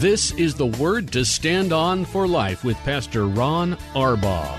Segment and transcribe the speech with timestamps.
[0.00, 4.56] This is the word to stand on for life with Pastor Ron Arbaugh.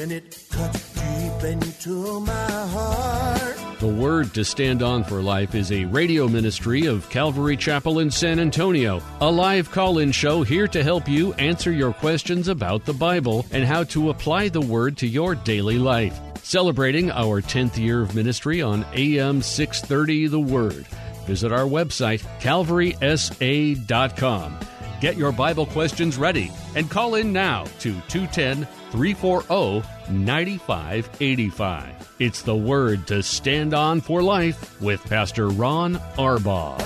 [0.00, 3.63] And it cuts deep into my heart.
[3.84, 8.10] The Word to Stand On for Life is a radio ministry of Calvary Chapel in
[8.10, 12.86] San Antonio, a live call in show here to help you answer your questions about
[12.86, 16.18] the Bible and how to apply the Word to your daily life.
[16.42, 20.86] Celebrating our 10th year of ministry on AM 630 The Word.
[21.26, 24.58] Visit our website, calvarysa.com.
[25.02, 31.93] Get your Bible questions ready and call in now to 210 340 9585.
[32.20, 36.78] It's the word to stand on for life with Pastor Ron Arbaugh.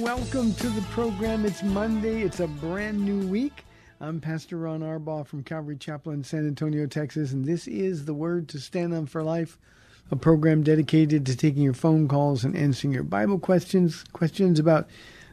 [0.00, 1.44] Welcome to the program.
[1.44, 2.22] It's Monday.
[2.22, 3.64] It's a brand new week.
[4.00, 8.14] I'm Pastor Ron Arbaugh from Calvary Chapel in San Antonio, Texas, and this is the
[8.14, 9.58] Word to Stand on for Life,
[10.10, 14.88] a program dedicated to taking your phone calls and answering your Bible questions, questions about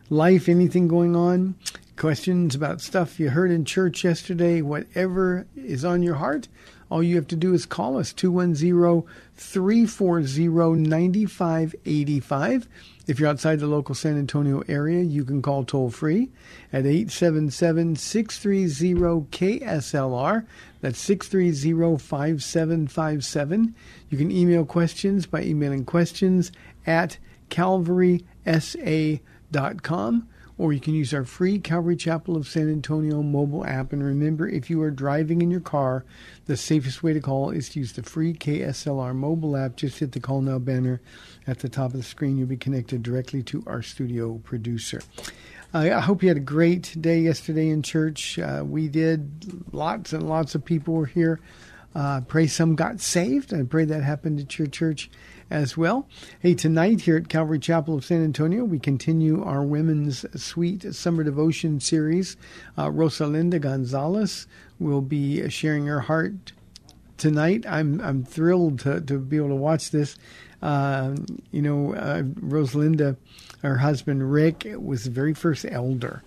[0.10, 1.56] life, anything going on,
[1.96, 6.48] questions about stuff you heard in church yesterday, whatever is on your heart.
[6.90, 9.04] All you have to do is call us 210
[9.36, 12.68] 340 9585.
[13.06, 16.30] If you're outside the local San Antonio area, you can call toll free
[16.72, 20.46] at 877 630 KSLR.
[20.82, 23.76] That's 630 5757.
[24.10, 26.52] You can email questions by emailing questions
[26.86, 27.18] at
[27.50, 30.28] calvarysa.com
[30.58, 33.92] or you can use our free Calvary Chapel of San Antonio mobile app.
[33.92, 36.06] And remember, if you are driving in your car,
[36.46, 39.76] the safest way to call is to use the free KSLR mobile app.
[39.76, 41.02] Just hit the Call Now banner
[41.48, 42.38] at the top of the screen.
[42.38, 45.02] You'll be connected directly to our studio producer.
[45.74, 48.38] Uh, I hope you had a great day yesterday in church.
[48.38, 49.74] Uh, we did.
[49.74, 51.40] Lots and lots of people were here.
[51.96, 53.54] Uh, pray some got saved.
[53.54, 55.10] I pray that happened at your church
[55.54, 56.08] as well.
[56.40, 61.24] Hey, tonight here at Calvary Chapel of San Antonio, we continue our Women's Sweet Summer
[61.24, 62.36] Devotion series.
[62.76, 64.48] Uh, Rosalinda Gonzalez
[64.80, 66.54] will be sharing her heart
[67.18, 67.66] tonight.
[67.70, 70.18] I'm I'm thrilled to, to be able to watch this.
[70.64, 71.16] Uh,
[71.52, 73.16] you know, uh, Rosalinda,
[73.62, 76.24] her husband Rick, was the very first elder.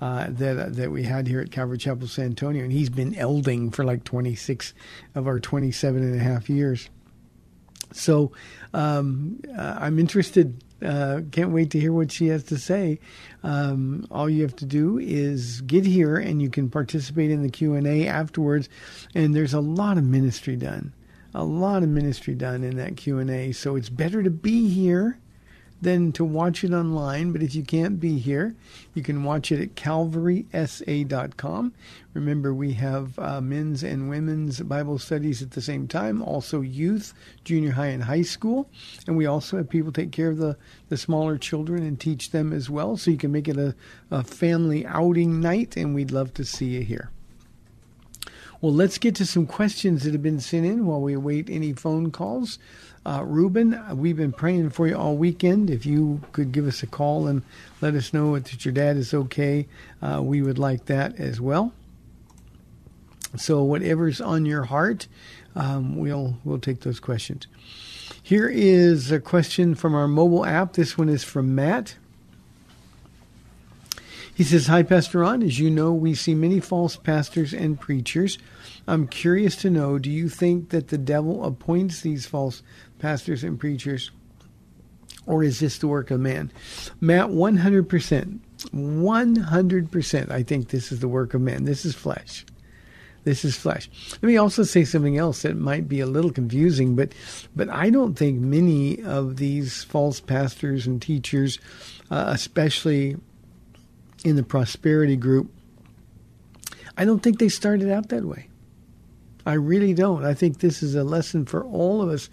[0.00, 3.72] Uh, that that we had here at Calvary Chapel San Antonio, and he's been elding
[3.72, 4.72] for like 26
[5.16, 6.88] of our 27 and a half years.
[7.92, 8.32] So
[8.74, 10.62] um, uh, I'm interested.
[10.84, 13.00] Uh, can't wait to hear what she has to say.
[13.42, 17.50] Um, all you have to do is get here, and you can participate in the
[17.50, 18.68] Q and A afterwards.
[19.14, 20.92] And there's a lot of ministry done,
[21.34, 23.52] a lot of ministry done in that Q and A.
[23.52, 25.18] So it's better to be here
[25.80, 27.32] than to watch it online.
[27.32, 28.54] But if you can't be here,
[28.94, 31.72] you can watch it at calvarysa.com.
[32.14, 37.14] Remember, we have uh, men's and women's Bible studies at the same time, also youth,
[37.44, 38.68] junior high, and high school.
[39.06, 40.56] And we also have people take care of the,
[40.88, 42.96] the smaller children and teach them as well.
[42.96, 43.74] So you can make it a,
[44.10, 47.10] a family outing night, and we'd love to see you here.
[48.60, 51.72] Well, let's get to some questions that have been sent in while we await any
[51.72, 52.58] phone calls.
[53.08, 55.70] Uh, Ruben, we've been praying for you all weekend.
[55.70, 57.42] If you could give us a call and
[57.80, 59.66] let us know that your dad is okay,
[60.02, 61.72] uh, we would like that as well.
[63.34, 65.08] So whatever's on your heart,
[65.54, 67.46] um, we'll we'll take those questions.
[68.22, 70.74] Here is a question from our mobile app.
[70.74, 71.96] This one is from Matt.
[74.38, 75.42] He says, Hi, Pastor Ron.
[75.42, 78.38] As you know, we see many false pastors and preachers.
[78.86, 82.62] I'm curious to know do you think that the devil appoints these false
[82.98, 84.10] pastors and preachers,
[85.26, 86.50] or is this the work of man?
[87.00, 88.38] Matt, 100%.
[88.74, 90.30] 100%.
[90.30, 91.64] I think this is the work of man.
[91.64, 92.44] This is flesh.
[93.24, 93.90] This is flesh.
[94.12, 97.12] Let me also say something else that might be a little confusing, but
[97.54, 101.58] but I don't think many of these false pastors and teachers,
[102.10, 103.16] uh, especially
[104.24, 105.52] in the prosperity group,
[106.96, 108.47] I don't think they started out that way.
[109.48, 110.26] I really don't.
[110.26, 112.28] I think this is a lesson for all of us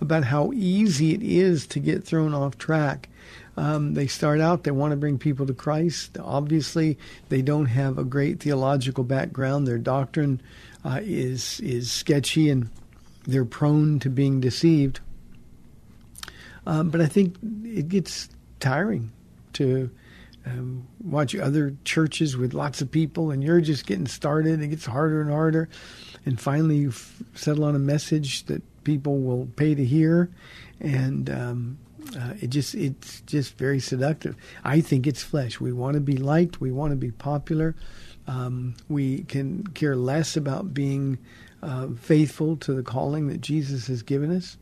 [0.00, 3.08] about how easy it is to get thrown off track.
[3.56, 6.16] Um, they start out, they want to bring people to Christ.
[6.20, 6.96] Obviously,
[7.28, 9.66] they don't have a great theological background.
[9.66, 10.40] Their doctrine
[10.84, 12.70] uh, is is sketchy, and
[13.24, 15.00] they're prone to being deceived.
[16.66, 17.34] Um, but I think
[17.64, 18.28] it gets
[18.60, 19.10] tiring
[19.54, 19.90] to
[20.46, 24.62] um, watch other churches with lots of people, and you're just getting started.
[24.62, 25.68] It gets harder and harder,
[26.24, 30.30] and finally you f- settle on a message that people will pay to hear,
[30.80, 31.78] and um,
[32.16, 34.36] uh, it just it's just very seductive.
[34.64, 35.60] I think it's flesh.
[35.60, 36.60] We want to be liked.
[36.60, 37.74] We want to be popular.
[38.26, 41.18] Um, we can care less about being
[41.62, 44.56] uh, faithful to the calling that Jesus has given us.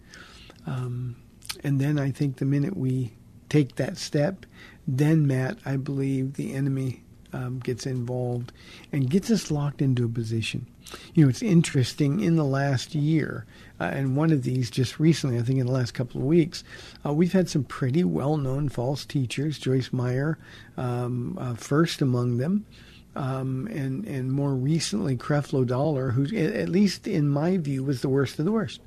[0.67, 1.17] Um,
[1.65, 3.13] and then I think the minute we
[3.49, 4.47] take that step,
[4.87, 7.03] then Matt, I believe the enemy
[7.33, 8.53] um, gets involved
[8.93, 10.67] and gets us locked into a position.
[11.15, 13.45] You know, it's interesting in the last year,
[13.79, 16.65] uh, and one of these just recently, I think in the last couple of weeks,
[17.05, 20.39] uh, we've had some pretty well known false teachers, Joyce Meyer,
[20.77, 22.65] um, uh, first among them.
[23.17, 28.09] Um, and and more recently Creflo Dollar, who at least in my view was the
[28.09, 28.81] worst of the worst,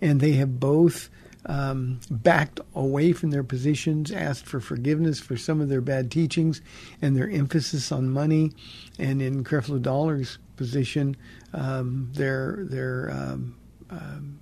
[0.00, 1.10] and they have both
[1.46, 6.60] um, backed away from their positions, asked for forgiveness for some of their bad teachings
[7.00, 8.52] and their emphasis on money.
[8.98, 11.16] And in Creflo Dollar's position,
[11.52, 13.56] um, they're they're um,
[13.90, 14.40] um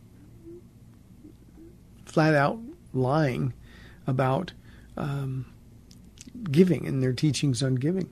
[2.06, 2.58] flat out
[2.92, 3.52] lying
[4.06, 4.52] about
[4.96, 5.46] um,
[6.50, 8.08] giving and their teachings on giving.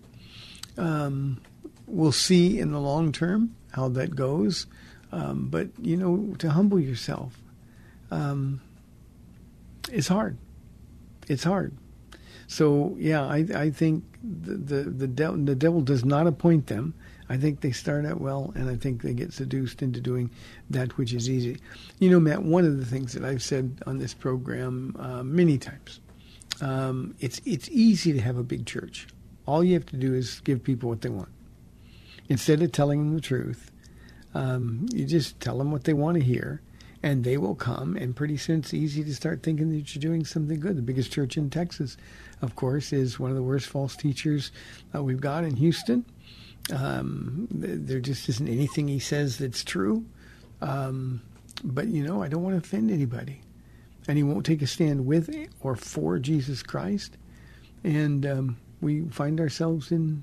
[0.77, 1.41] Um,
[1.87, 4.67] we'll see in the long term how that goes.
[5.11, 7.39] but you know, to humble yourself.
[8.11, 8.61] Um,
[9.91, 10.37] it's hard.
[11.29, 11.77] It's hard.
[12.47, 16.95] So yeah, I I think the the the devil, the devil does not appoint them.
[17.29, 20.31] I think they start out well, and I think they get seduced into doing
[20.69, 21.59] that which is easy.
[21.99, 25.57] You know, Matt, one of the things that I've said on this program uh, many
[25.57, 26.01] times,
[26.61, 29.07] um, it's it's easy to have a big church.
[29.47, 31.31] All you have to do is give people what they want.
[32.29, 33.71] Instead of telling them the truth,
[34.35, 36.61] um, you just tell them what they want to hear,
[37.03, 37.97] and they will come.
[37.97, 40.77] And pretty soon it's easy to start thinking that you're doing something good.
[40.77, 41.97] The biggest church in Texas,
[42.41, 44.53] of course, is one of the worst false teachers
[44.95, 46.05] uh, we've got in Houston.
[46.73, 50.05] Um, there just isn't anything he says that's true.
[50.61, 51.23] Um,
[51.65, 53.41] but, you know, I don't want to offend anybody.
[54.07, 57.17] And he won't take a stand with or for Jesus Christ.
[57.85, 60.23] And um, we find ourselves in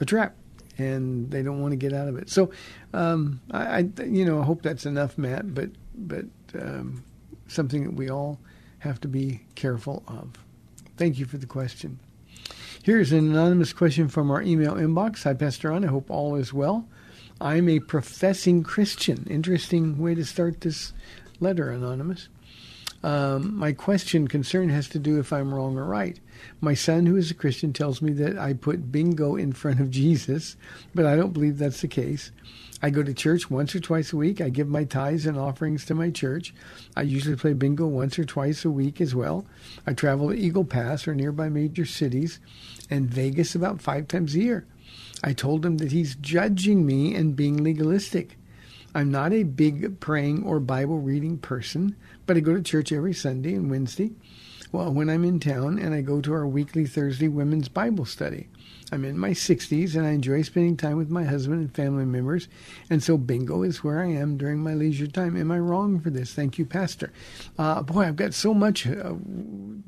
[0.00, 0.36] a trap
[0.78, 2.28] and they don't want to get out of it.
[2.30, 2.50] So,
[2.92, 5.54] um, I, I, you know, I hope that's enough, Matt.
[5.54, 7.04] But, but um,
[7.48, 8.38] something that we all
[8.78, 10.32] have to be careful of.
[10.96, 11.98] Thank you for the question.
[12.82, 15.24] Here's an anonymous question from our email inbox.
[15.24, 15.84] Hi, Pastor Ron.
[15.84, 16.86] I hope all is well.
[17.40, 19.26] I'm a professing Christian.
[19.28, 20.92] Interesting way to start this
[21.40, 22.28] letter, anonymous.
[23.02, 26.18] Um, my question concern has to do if I'm wrong or right.
[26.60, 29.90] My son, who is a Christian, tells me that I put bingo in front of
[29.90, 30.56] Jesus,
[30.94, 32.30] but I don't believe that's the case.
[32.82, 34.40] I go to church once or twice a week.
[34.40, 36.54] I give my tithes and offerings to my church.
[36.94, 39.46] I usually play bingo once or twice a week as well.
[39.86, 42.38] I travel to Eagle Pass or nearby major cities
[42.90, 44.66] and Vegas about five times a year.
[45.24, 48.36] I told him that he's judging me and being legalistic.
[48.94, 53.14] I'm not a big praying or Bible reading person, but I go to church every
[53.14, 54.12] Sunday and Wednesday
[54.72, 58.48] well, when I'm in town and I go to our weekly Thursday women's Bible study.
[58.92, 62.46] I'm in my 60s and I enjoy spending time with my husband and family members,
[62.88, 65.36] and so bingo is where I am during my leisure time.
[65.36, 66.32] Am I wrong for this?
[66.32, 67.12] Thank you, Pastor.
[67.58, 69.14] Uh, boy, I've got so much uh,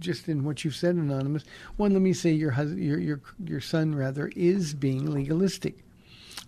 [0.01, 1.45] just in what you've said, Anonymous.
[1.77, 5.85] One, let me say your, husband, your, your, your son, rather, is being legalistic.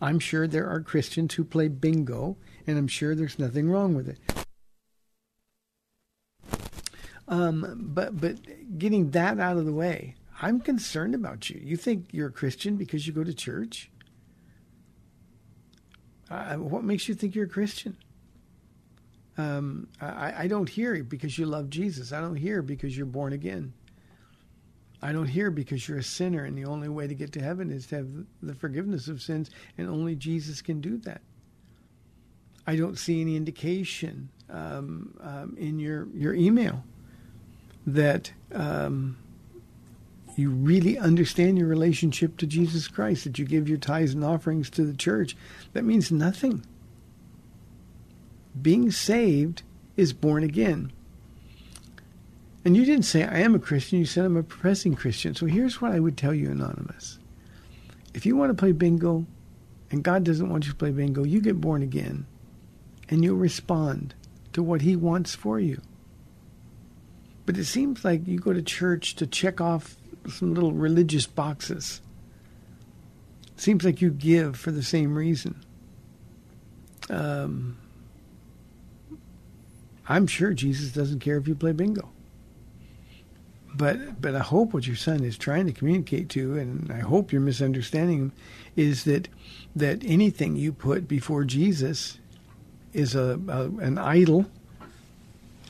[0.02, 4.08] I'm sure there are Christians who play bingo, and I'm sure there's nothing wrong with
[4.08, 4.18] it.
[7.30, 8.38] Um, but but
[8.76, 11.60] getting that out of the way, I'm concerned about you.
[11.62, 13.88] You think you're a Christian because you go to church?
[16.28, 17.96] Uh, what makes you think you're a Christian?
[19.38, 22.12] Um, I, I don't hear because you love Jesus.
[22.12, 23.72] I don't hear because you're born again.
[25.00, 27.70] I don't hear because you're a sinner, and the only way to get to heaven
[27.70, 28.08] is to have
[28.42, 31.22] the forgiveness of sins, and only Jesus can do that.
[32.66, 36.84] I don't see any indication um, um, in your your email
[37.94, 39.16] that um,
[40.36, 44.70] you really understand your relationship to Jesus Christ, that you give your tithes and offerings
[44.70, 45.36] to the church,
[45.72, 46.64] that means nothing.
[48.60, 49.62] Being saved
[49.96, 50.92] is born again.
[52.64, 53.98] And you didn't say, I am a Christian.
[53.98, 55.34] You said, I'm a professing Christian.
[55.34, 57.18] So here's what I would tell you, Anonymous.
[58.12, 59.26] If you want to play bingo
[59.90, 62.26] and God doesn't want you to play bingo, you get born again
[63.08, 64.14] and you'll respond
[64.52, 65.80] to what He wants for you.
[67.50, 69.96] But it seems like you go to church to check off
[70.28, 72.00] some little religious boxes.
[73.56, 75.60] Seems like you give for the same reason.
[77.08, 77.76] Um,
[80.08, 82.12] I'm sure Jesus doesn't care if you play bingo.
[83.74, 87.32] But but I hope what your son is trying to communicate to, and I hope
[87.32, 88.30] you're misunderstanding
[88.76, 89.26] is that
[89.74, 92.20] that anything you put before Jesus
[92.92, 94.46] is a, a an idol,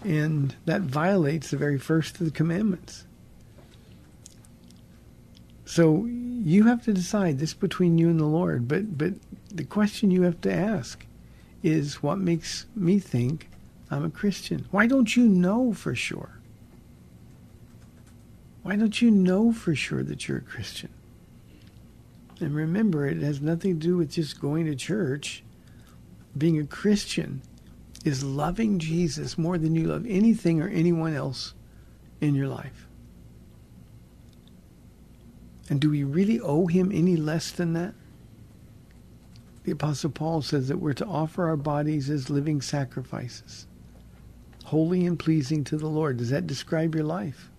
[0.05, 3.05] and that violates the very first of the commandments.
[5.65, 8.67] So you have to decide this between you and the Lord.
[8.67, 9.15] But but
[9.53, 11.07] the question you have to ask
[11.63, 13.49] is what makes me think
[13.91, 14.67] I'm a Christian?
[14.71, 16.41] Why don't you know for sure?
[18.63, 20.91] Why don't you know for sure that you're a Christian?
[22.41, 25.43] And remember, it has nothing to do with just going to church.
[26.37, 27.43] Being a Christian
[28.05, 31.55] is loving Jesus more than you love anything or anyone else
[32.21, 32.87] in your life.
[35.69, 37.95] And do we really owe him any less than that?
[39.65, 43.67] The Apostle Paul says that we're to offer our bodies as living sacrifices,
[44.65, 46.17] holy and pleasing to the Lord.
[46.17, 47.51] Does that describe your life?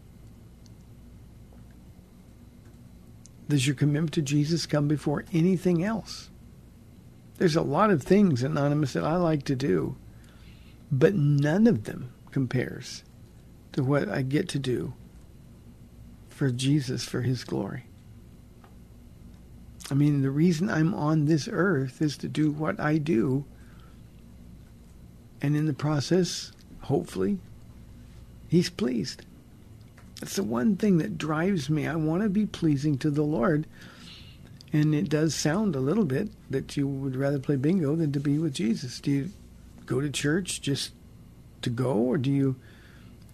[3.47, 6.29] Does your commitment to Jesus come before anything else?
[7.37, 9.95] There's a lot of things, Anonymous, that I like to do,
[10.91, 13.03] but none of them compares
[13.73, 14.93] to what I get to do
[16.29, 17.85] for Jesus, for His glory.
[19.89, 23.45] I mean, the reason I'm on this earth is to do what I do.
[25.41, 27.39] And in the process, hopefully,
[28.47, 29.25] He's pleased.
[30.19, 31.87] That's the one thing that drives me.
[31.87, 33.65] I want to be pleasing to the Lord.
[34.73, 38.19] And it does sound a little bit that you would rather play bingo than to
[38.19, 38.99] be with Jesus.
[38.99, 39.29] Do you
[39.91, 40.93] go to church just
[41.61, 42.55] to go, or do you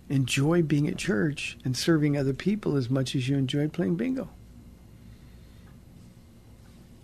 [0.09, 4.29] enjoy being at church and serving other people as much as you enjoy playing bingo?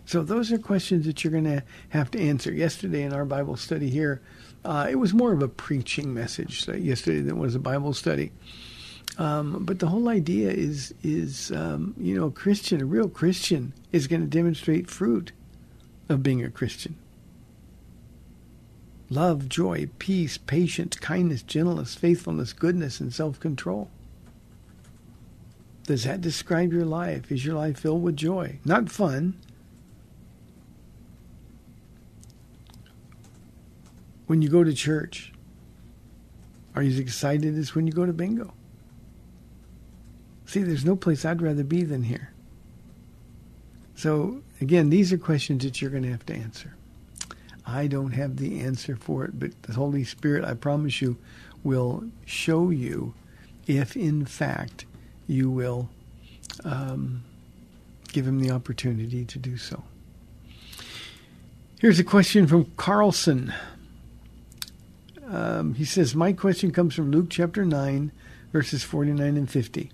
[0.06, 2.52] So those are questions that you're going to have to answer.
[2.52, 4.20] Yesterday in our Bible study here,
[4.64, 8.32] uh, it was more of a preaching message yesterday than was a Bible study.
[9.18, 13.72] Um, but the whole idea is is um, you know a Christian, a real Christian,
[13.92, 15.30] is going to demonstrate fruit
[16.08, 16.96] of being a Christian.
[19.10, 23.90] Love, joy, peace, patience, kindness, gentleness, faithfulness, goodness, and self-control.
[25.86, 27.30] Does that describe your life?
[27.30, 28.58] Is your life filled with joy?
[28.64, 29.34] Not fun.
[34.26, 35.32] When you go to church,
[36.74, 38.54] are you as excited as when you go to bingo?
[40.46, 42.32] See, there's no place I'd rather be than here.
[43.94, 46.73] So, again, these are questions that you're going to have to answer.
[47.66, 51.16] I don't have the answer for it, but the Holy Spirit, I promise you,
[51.62, 53.14] will show you
[53.66, 54.84] if, in fact,
[55.26, 55.88] you will
[56.64, 57.24] um,
[58.12, 59.82] give him the opportunity to do so.
[61.80, 63.52] Here's a question from Carlson.
[65.26, 68.12] Um, he says, My question comes from Luke chapter 9,
[68.52, 69.90] verses 49 and 50.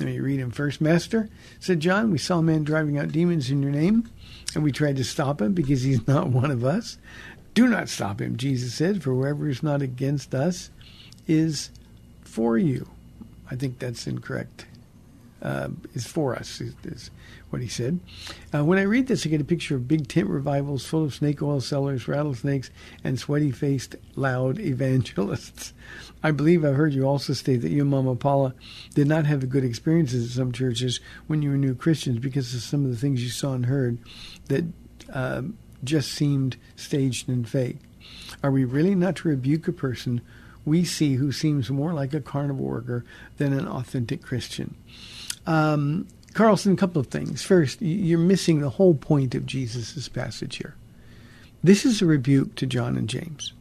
[0.00, 0.80] Let me read him first.
[0.80, 1.28] Master,
[1.58, 4.08] said John, we saw a man driving out demons in your name,
[4.54, 6.98] and we tried to stop him because he's not one of us.
[7.54, 10.70] Do not stop him, Jesus said, for whoever is not against us
[11.26, 11.70] is
[12.22, 12.88] for you.
[13.50, 14.66] I think that's incorrect.
[15.40, 17.12] Uh, is for us, is, is
[17.50, 18.00] what he said.
[18.52, 21.14] Uh, when I read this, I get a picture of big tent revivals full of
[21.14, 22.70] snake oil sellers, rattlesnakes,
[23.04, 25.72] and sweaty faced, loud evangelists.
[26.24, 28.54] I believe I've heard you also state that you and Mama Paula
[28.94, 32.60] did not have good experiences at some churches when you were new Christians because of
[32.60, 33.98] some of the things you saw and heard
[34.46, 34.64] that
[35.12, 35.42] uh,
[35.84, 37.78] just seemed staged and fake.
[38.42, 40.20] Are we really not to rebuke a person
[40.64, 43.04] we see who seems more like a carnival worker
[43.36, 44.74] than an authentic Christian?
[45.48, 47.42] Um, Carlson, a couple of things.
[47.42, 50.76] First, you're missing the whole point of Jesus' passage here.
[51.64, 53.54] This is a rebuke to John and James.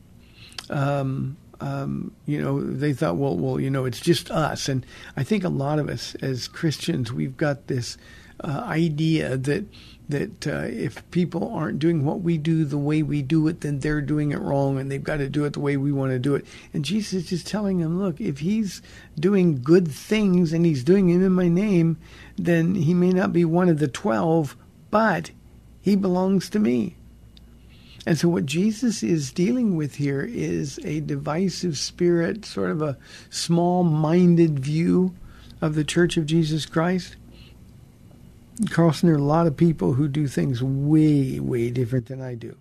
[0.69, 4.67] Um, um, you know, they thought, well, well, you know, it's just us.
[4.67, 7.97] And I think a lot of us as Christians, we've got this
[8.43, 9.65] uh, idea that
[10.09, 13.79] that uh, if people aren't doing what we do the way we do it, then
[13.79, 16.19] they're doing it wrong, and they've got to do it the way we want to
[16.19, 16.45] do it.
[16.73, 18.81] And Jesus is just telling them, look, if he's
[19.19, 21.97] doing good things and he's doing them in my name,
[22.37, 24.55] then he may not be one of the twelve,
[24.91, 25.31] but
[25.81, 26.95] he belongs to me.
[28.05, 32.97] And so, what Jesus is dealing with here is a divisive spirit, sort of a
[33.29, 35.13] small minded view
[35.59, 37.17] of the Church of Jesus Christ.
[38.69, 42.35] Carlson, there are a lot of people who do things way, way different than I
[42.35, 42.57] do.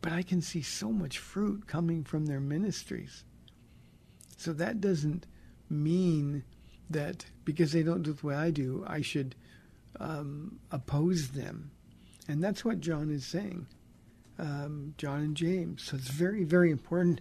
[0.00, 3.24] But I can see so much fruit coming from their ministries.
[4.36, 5.26] So that doesn't
[5.68, 6.44] mean
[6.90, 9.34] that because they don't do it the way I do, I should
[9.98, 11.70] um, oppose them.
[12.28, 13.66] And that's what John is saying,
[14.38, 15.82] um, John and James.
[15.82, 17.20] So it's very, very important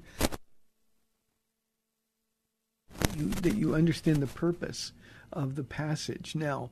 [3.18, 4.92] you, that you understand the purpose
[5.32, 6.36] of the passage.
[6.36, 6.70] Now,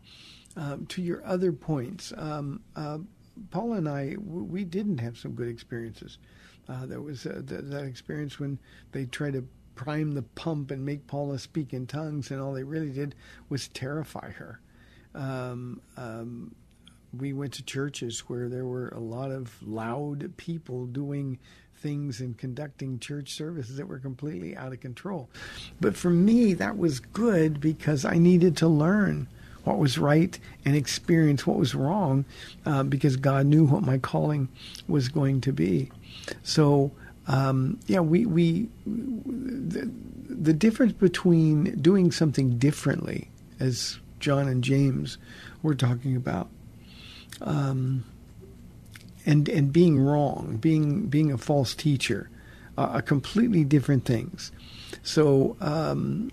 [0.56, 3.00] um, to your other points, um, uh,
[3.52, 6.18] Paula and I, we didn't have some good experiences.
[6.68, 8.60] Uh, there was uh, th- that experience when
[8.92, 12.64] they tried to prime the pump and make Paula speak in tongues, and all they
[12.64, 13.16] really did
[13.48, 14.60] was terrify her.
[15.16, 16.54] Um, um,
[17.18, 21.40] we went to churches where there were a lot of loud people doing
[21.78, 25.30] things and conducting church services that were completely out of control.
[25.80, 29.28] But for me, that was good because I needed to learn
[29.70, 32.26] what was right and experience what was wrong
[32.66, 34.50] uh, because God knew what my calling
[34.88, 35.92] was going to be.
[36.42, 36.92] So,
[37.28, 39.90] um, yeah, we, we the,
[40.28, 45.20] the difference between doing something differently, as John and James
[45.62, 46.50] were talking about,
[47.42, 48.04] um,
[49.26, 52.32] and and being wrong, being being a false teacher,
[52.76, 54.52] uh, are completely different things.
[55.04, 56.32] So um,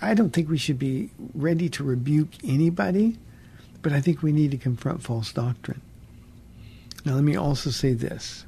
[0.00, 3.18] I don't think we should be ready to rebuke anybody,
[3.82, 5.80] but I think we need to confront false doctrine.
[7.04, 8.44] Now, let me also say this: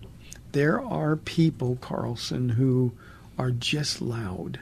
[0.52, 2.92] there are people, Carlson, who
[3.38, 4.60] are just loud.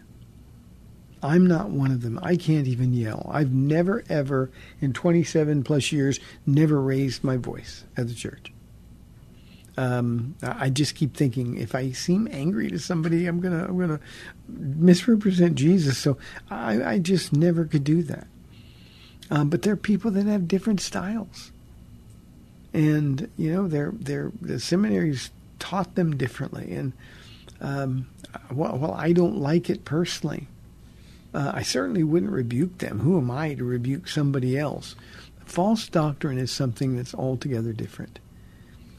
[1.22, 2.18] I'm not one of them.
[2.22, 3.28] I can't even yell.
[3.32, 8.52] I've never, ever, in 27 plus years, never raised my voice at the church.
[9.78, 14.00] Um, I just keep thinking if I seem angry to somebody, I'm gonna I'm gonna
[14.48, 15.98] misrepresent Jesus.
[15.98, 16.18] So
[16.50, 18.26] I, I just never could do that.
[19.30, 21.52] Um, but there are people that have different styles,
[22.72, 26.74] and you know, they're they're the seminaries taught them differently.
[26.74, 26.92] And
[27.60, 28.08] um,
[28.50, 30.48] well, well, I don't like it personally
[31.34, 33.00] uh, I certainly wouldn't rebuke them.
[33.00, 34.94] Who am I to rebuke somebody else?
[35.44, 38.18] False doctrine is something that's altogether different.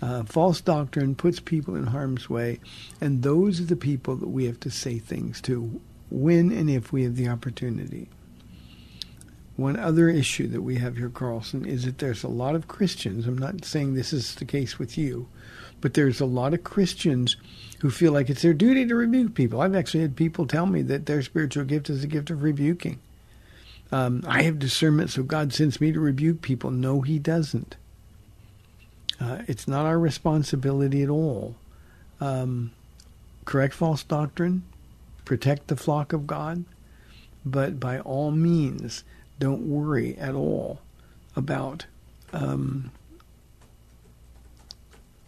[0.01, 2.59] Uh, false doctrine puts people in harm's way,
[3.01, 6.91] and those are the people that we have to say things to when and if
[6.93, 8.07] we have the opportunity.
[9.57, 13.27] One other issue that we have here, Carlson, is that there's a lot of Christians.
[13.27, 15.27] I'm not saying this is the case with you,
[15.81, 17.35] but there's a lot of Christians
[17.79, 19.59] who feel like it's their duty to rebuke people.
[19.59, 22.99] I've actually had people tell me that their spiritual gift is a gift of rebuking.
[23.91, 26.71] Um, I have discernment, so God sends me to rebuke people.
[26.71, 27.75] No, He doesn't.
[29.19, 31.55] Uh, it's not our responsibility at all.
[32.21, 32.71] Um,
[33.45, 34.63] correct false doctrine,
[35.25, 36.65] protect the flock of God,
[37.45, 39.03] but by all means,
[39.39, 40.79] don't worry at all
[41.35, 41.85] about
[42.33, 42.91] um,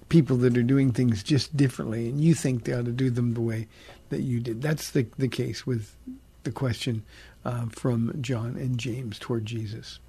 [0.09, 3.33] people that are doing things just differently, and you think they ought to do them
[3.33, 3.67] the way
[4.09, 4.61] that you did.
[4.61, 5.95] That's the the case with
[6.43, 7.03] the question
[7.45, 9.99] uh, from John and James toward Jesus.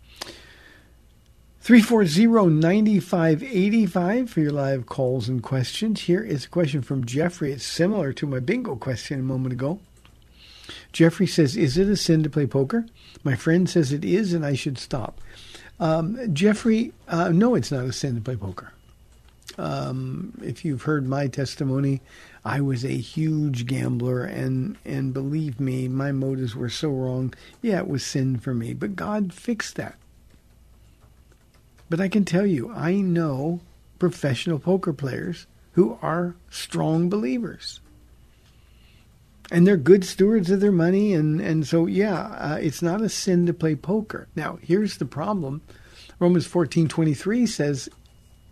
[1.62, 6.00] 340-9585 for your live calls and questions.
[6.00, 7.52] Here is a question from Jeffrey.
[7.52, 9.78] It's similar to my bingo question a moment ago.
[10.92, 12.84] Jeffrey says, Is it a sin to play poker?
[13.22, 15.20] My friend says it is, and I should stop.
[15.78, 18.72] Um, Jeffrey, uh, no, it's not a sin to play poker.
[19.56, 22.00] Um, if you've heard my testimony,
[22.44, 27.32] I was a huge gambler, and and believe me, my motives were so wrong.
[27.60, 29.96] Yeah, it was sin for me, but God fixed that.
[31.92, 33.60] But I can tell you, I know
[33.98, 37.80] professional poker players who are strong believers.
[39.50, 43.10] And they're good stewards of their money, and, and so yeah, uh, it's not a
[43.10, 44.26] sin to play poker.
[44.34, 45.60] Now, here's the problem:
[46.18, 47.90] Romans fourteen twenty three says,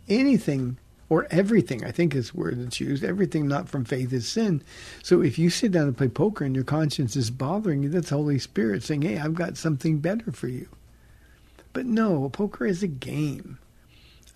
[0.07, 0.77] anything
[1.09, 3.03] or everything, I think is word that's used.
[3.03, 4.63] Everything not from faith is sin.
[5.03, 8.11] So if you sit down and play poker and your conscience is bothering you, that's
[8.11, 10.69] Holy Spirit saying, hey, I've got something better for you.
[11.73, 13.59] But no, poker is a game.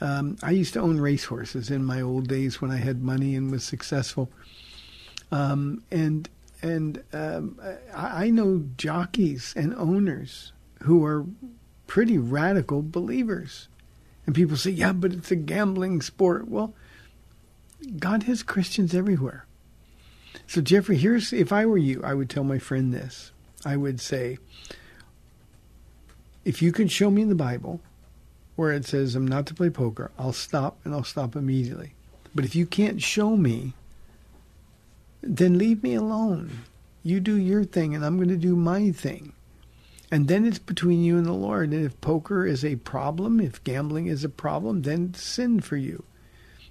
[0.01, 3.51] Um, I used to own racehorses in my old days when I had money and
[3.51, 4.31] was successful.
[5.33, 6.29] Um, and
[6.63, 7.61] and um,
[7.95, 11.27] I, I know jockeys and owners who are
[11.87, 13.69] pretty radical believers.
[14.27, 16.49] And people say, yeah, but it's a gambling sport.
[16.49, 16.75] Well,
[17.99, 19.47] God has Christians everywhere.
[20.47, 23.33] So, Jeffrey, here's if I were you, I would tell my friend this.
[23.65, 24.39] I would say,
[26.45, 27.81] if you can show me in the Bible
[28.57, 31.95] where it says I'm not to play poker, I'll stop and I'll stop immediately.
[32.35, 33.73] But if you can't show me,
[35.23, 36.65] then leave me alone.
[37.03, 39.33] You do your thing and I'm going to do my thing.
[40.11, 41.73] And then it's between you and the Lord.
[41.73, 46.05] And if poker is a problem, if gambling is a problem, then sin for you.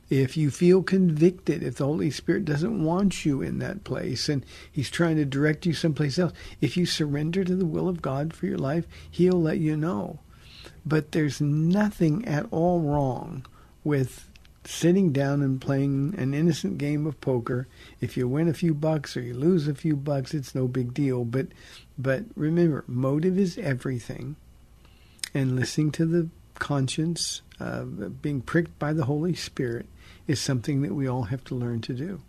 [0.10, 4.46] If you feel convicted, if the Holy Spirit doesn't want you in that place and
[4.72, 8.34] He's trying to direct you someplace else, if you surrender to the will of God
[8.34, 10.20] for your life, He'll let you know.
[10.86, 13.46] But there's nothing at all wrong
[13.84, 14.28] with
[14.66, 17.68] sitting down and playing an innocent game of poker.
[18.00, 20.94] If you win a few bucks or you lose a few bucks, it's no big
[20.94, 21.26] deal.
[21.26, 21.48] But
[21.98, 24.36] but remember, motive is everything.
[25.34, 29.88] And listening to the conscience, uh, being pricked by the Holy Spirit,
[30.28, 32.22] is something that we all have to learn to do.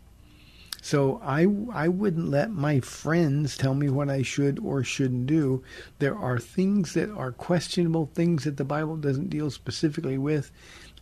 [0.85, 5.63] So I I wouldn't let my friends tell me what I should or shouldn't do.
[5.99, 10.51] There are things that are questionable, things that the Bible doesn't deal specifically with,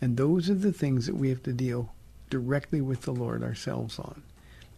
[0.00, 1.92] and those are the things that we have to deal
[2.31, 4.22] directly with the Lord ourselves on.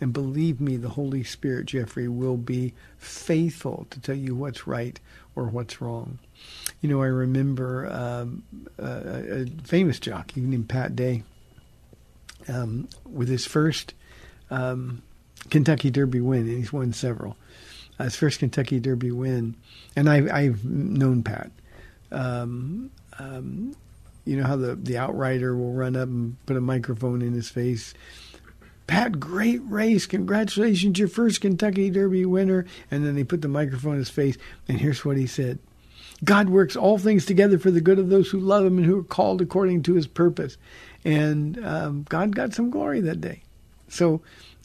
[0.00, 4.98] And believe me, the Holy Spirit, Jeffrey, will be faithful to tell you what's right
[5.36, 6.18] or what's wrong.
[6.80, 8.42] You know, I remember um,
[8.78, 11.24] a, a famous jockey named Pat Day
[12.48, 13.94] um, with his first
[14.50, 15.02] um,
[15.50, 17.36] Kentucky Derby win, and he's won several.
[17.98, 19.54] Uh, his first Kentucky Derby win,
[19.94, 21.50] and I've, I've known Pat.
[22.10, 23.74] Um, um,
[24.24, 27.48] you know how the the outrider will run up and put a microphone in his
[27.48, 27.94] face.
[28.86, 30.06] Pat, great race!
[30.06, 32.66] Congratulations, your first Kentucky Derby winner.
[32.90, 34.36] And then they put the microphone in his face,
[34.68, 35.58] and here's what he said:
[36.22, 38.98] God works all things together for the good of those who love Him and who
[38.98, 40.56] are called according to His purpose.
[41.04, 43.42] And um, God got some glory that day.
[43.88, 44.22] So,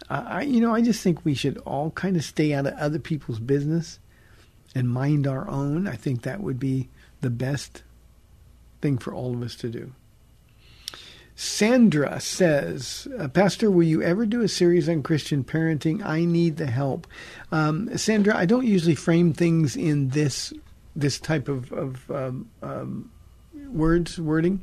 [0.10, 2.74] uh, I, you know, I just think we should all kind of stay out of
[2.74, 4.00] other people's business
[4.74, 5.88] and mind our own.
[5.88, 6.90] I think that would be
[7.22, 7.84] the best
[8.82, 9.92] thing for all of us to do.
[11.36, 16.06] Sandra says, uh, Pastor, will you ever do a series on Christian parenting?
[16.06, 17.08] I need the help.
[17.50, 20.52] Um, Sandra, I don't usually frame things in this
[20.98, 23.10] this type of, of um, um,
[23.72, 24.62] words wording,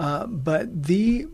[0.00, 1.28] uh, but the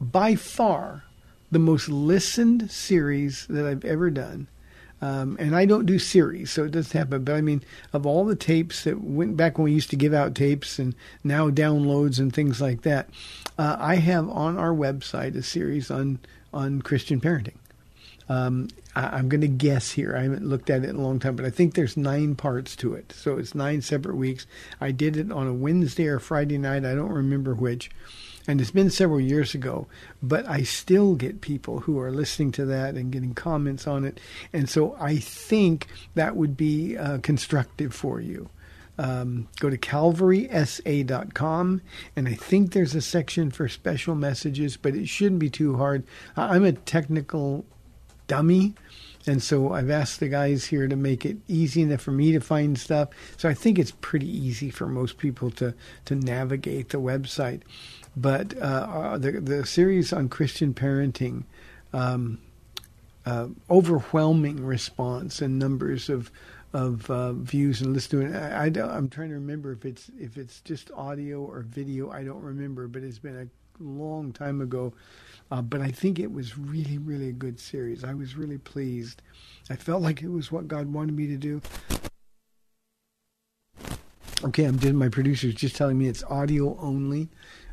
[0.00, 1.02] by far
[1.50, 4.46] the most listened series that I've ever done.
[5.02, 7.24] Um, and I don't do series, so it doesn't happen.
[7.24, 10.14] But I mean, of all the tapes that went back when we used to give
[10.14, 13.10] out tapes and now downloads and things like that,
[13.58, 16.20] uh, I have on our website a series on
[16.54, 17.58] on Christian parenting.
[18.28, 20.16] Um, I, am going to guess here.
[20.16, 22.74] I haven't looked at it in a long time, but I think there's nine parts
[22.76, 23.12] to it.
[23.12, 24.46] So it's nine separate weeks.
[24.80, 26.84] I did it on a Wednesday or Friday night.
[26.84, 27.90] I don't remember which
[28.48, 29.88] and it's been several years ago,
[30.22, 34.20] but I still get people who are listening to that and getting comments on it.
[34.52, 38.48] And so I think that would be uh, constructive for you.
[38.98, 41.82] Um, go to calvarysa.com,
[42.14, 46.04] and I think there's a section for special messages, but it shouldn't be too hard.
[46.34, 47.66] I'm a technical
[48.26, 48.74] dummy.
[49.26, 52.40] And so I've asked the guys here to make it easy enough for me to
[52.40, 53.08] find stuff.
[53.36, 57.62] So I think it's pretty easy for most people to, to navigate the website.
[58.16, 61.44] But uh, uh, the the series on Christian parenting,
[61.92, 62.38] um,
[63.26, 66.30] uh, overwhelming response and numbers of
[66.72, 68.34] of uh, views and listeners.
[68.34, 72.10] I, I am trying to remember if it's if it's just audio or video.
[72.10, 74.94] I don't remember, but it's been a long time ago.
[75.50, 78.04] Uh, but I think it was really, really a good series.
[78.04, 79.22] I was really pleased.
[79.70, 81.62] I felt like it was what God wanted me to do.
[84.44, 87.28] Okay, I'm doing my producer's just telling me it's audio only.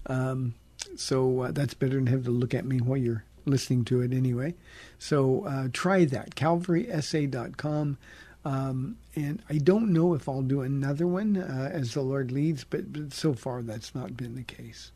[0.06, 0.54] Um,
[0.96, 4.14] so uh, that's better than have to look at me while you're listening to it
[4.14, 4.54] anyway.
[5.00, 7.98] So uh, try that, calvarysa.com.
[8.46, 12.64] Um, and I don't know if I'll do another one uh, as the Lord leads,
[12.64, 14.92] but, but so far that's not been the case.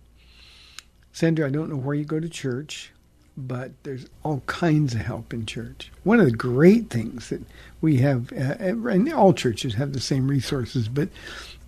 [1.12, 2.91] Sandra, I don't know where you go to church,
[3.38, 5.91] but there's all kinds of help in church.
[6.04, 7.41] One of the great things that
[7.82, 11.10] we have, uh, and all churches have the same resources, but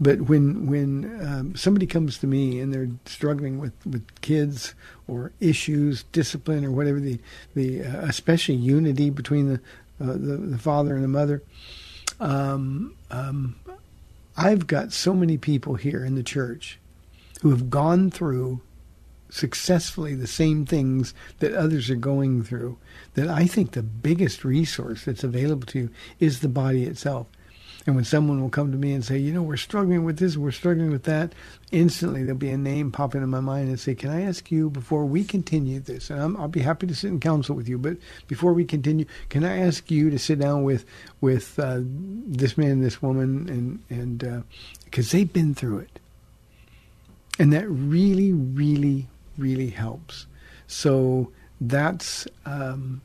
[0.02, 4.74] but when when um, somebody comes to me and they're struggling with, with kids
[5.08, 7.20] or issues, discipline or whatever the
[7.54, 9.56] the uh, especially unity between the,
[10.02, 11.44] uh, the, the father and the mother,
[12.20, 13.56] um, um,
[14.36, 16.80] I've got so many people here in the church
[17.42, 18.62] who have gone through
[19.30, 22.78] successfully the same things that others are going through
[23.14, 25.90] that I think the biggest resource that's available to you
[26.20, 27.28] is the body itself.
[27.86, 30.38] And when someone will come to me and say, you know, we're struggling with this,
[30.38, 31.34] we're struggling with that,
[31.72, 34.70] instantly there'll be a name pop into my mind and say, can I ask you
[34.70, 36.10] before we continue this?
[36.10, 39.06] And i will be happy to sit in counsel with you, but before we continue,
[39.30, 40.86] can I ask you to sit down with
[41.22, 44.46] with uh, this man this woman, and and
[44.86, 46.00] because uh, they've been through it,
[47.40, 49.08] and that really, really,
[49.40, 50.26] really helps.
[50.68, 52.28] So that's.
[52.46, 53.02] Um,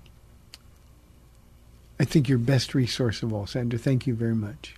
[1.98, 3.78] I think your best resource of all, Sandra.
[3.78, 4.74] Thank you very much.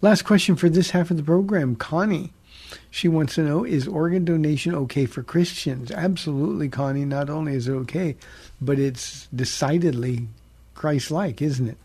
[0.00, 1.76] Last question for this half of the program.
[1.76, 2.32] Connie,
[2.90, 5.90] she wants to know Is organ donation okay for Christians?
[5.90, 7.04] Absolutely, Connie.
[7.04, 8.16] Not only is it okay,
[8.60, 10.28] but it's decidedly
[10.74, 11.78] Christ like, isn't it?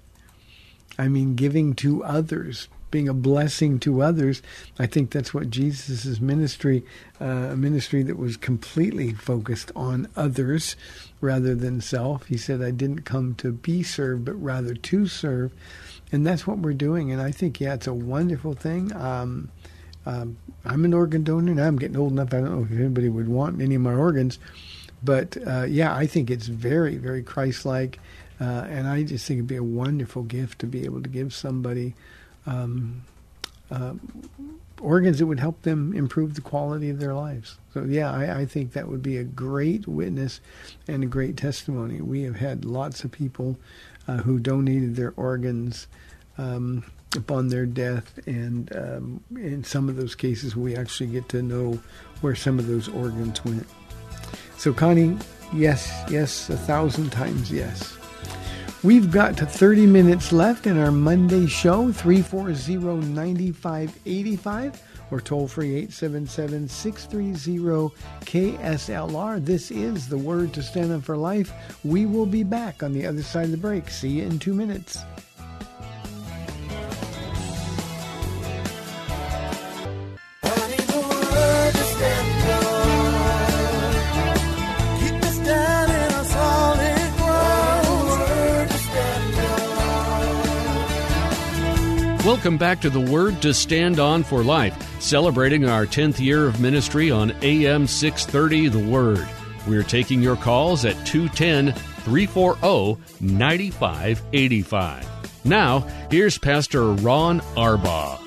[0.98, 4.43] I mean, giving to others, being a blessing to others.
[4.77, 6.86] I think that's what Jesus' ministry,
[7.19, 10.75] uh, a ministry that was completely focused on others
[11.19, 12.27] rather than self.
[12.27, 15.51] He said, I didn't come to be served, but rather to serve.
[16.12, 17.12] And that's what we're doing.
[17.12, 18.95] And I think, yeah, it's a wonderful thing.
[18.95, 19.49] Um,
[20.06, 21.65] um, I'm an organ donor now.
[21.65, 22.32] I'm getting old enough.
[22.32, 24.38] I don't know if anybody would want any of my organs.
[25.03, 27.97] But uh, yeah, I think it's very, very Christ like.
[28.39, 31.34] Uh, and I just think it'd be a wonderful gift to be able to give
[31.34, 31.95] somebody
[32.45, 33.03] um,
[33.71, 33.93] uh,
[34.82, 37.58] organs that would help them improve the quality of their lives.
[37.73, 40.41] So, yeah, I, I, think that would be a great witness
[40.88, 42.01] and a great testimony.
[42.01, 43.58] We have had lots of people
[44.08, 45.88] uh, who donated their organs
[46.38, 46.84] um,
[47.15, 51.79] upon their death, and um, in some of those cases, we actually get to know
[52.21, 53.67] where some of those organs went.
[54.58, 55.17] So, Connie,
[55.53, 57.97] yes, yes, a thousand times yes.
[58.84, 65.74] We've got to 30 minutes left in our Monday show, 340 9585 or toll free
[65.76, 69.46] 877 630 KSLR.
[69.46, 71.54] This is the word to stand up for life.
[71.86, 73.89] We will be back on the other side of the break.
[73.89, 75.00] See you in two minutes.
[92.34, 96.60] Welcome back to the Word to Stand On for Life, celebrating our 10th year of
[96.60, 99.30] ministry on AM 630 The Word.
[99.67, 105.46] We're taking your calls at 210 340 9585.
[105.46, 108.19] Now, here's Pastor Ron Arbaugh.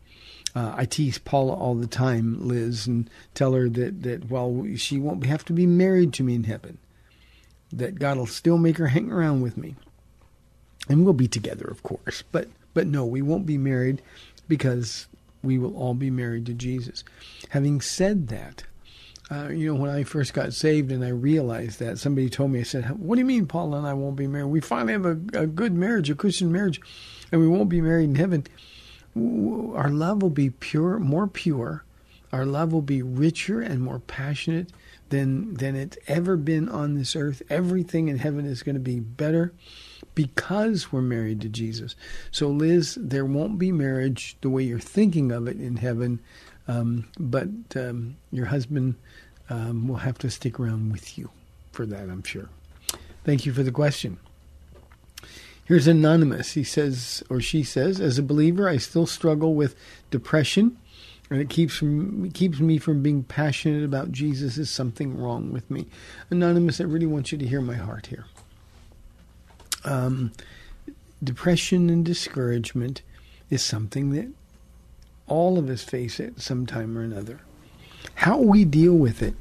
[0.54, 4.98] Uh, I tease Paula all the time, Liz, and tell her that, that while she
[4.98, 6.78] won't have to be married to me in heaven,
[7.72, 9.74] that God will still make her hang around with me.
[10.88, 12.22] And we'll be together, of course.
[12.30, 14.00] But, but no, we won't be married
[14.46, 15.08] because
[15.42, 17.04] we will all be married to Jesus.
[17.50, 18.64] Having said that,
[19.30, 22.60] uh, you know, when I first got saved and I realized that, somebody told me,
[22.60, 24.46] I said, What do you mean, Paula and I won't be married?
[24.46, 26.80] We finally have a, a good marriage, a Christian marriage,
[27.32, 28.46] and we won't be married in heaven.
[29.16, 31.84] Our love will be pure, more pure.
[32.32, 34.72] Our love will be richer and more passionate
[35.08, 37.42] than than it's ever been on this earth.
[37.48, 39.52] Everything in heaven is going to be better
[40.14, 41.94] because we're married to Jesus.
[42.30, 46.20] So, Liz, there won't be marriage the way you're thinking of it in heaven,
[46.68, 48.96] um, but um, your husband
[49.50, 51.30] um, will have to stick around with you
[51.72, 52.48] for that, I'm sure.
[53.24, 54.18] Thank you for the question.
[55.64, 56.52] Here's Anonymous.
[56.52, 59.74] He says, or she says, as a believer, I still struggle with
[60.10, 60.78] depression,
[61.28, 64.58] and it keeps from, keeps me from being passionate about Jesus.
[64.58, 65.86] Is something wrong with me?
[66.30, 68.26] Anonymous, I really want you to hear my heart here.
[69.84, 70.32] Um,
[71.22, 73.02] depression and discouragement
[73.50, 74.28] is something that
[75.28, 77.40] all of us face it some time or another.
[78.16, 79.34] How we deal with it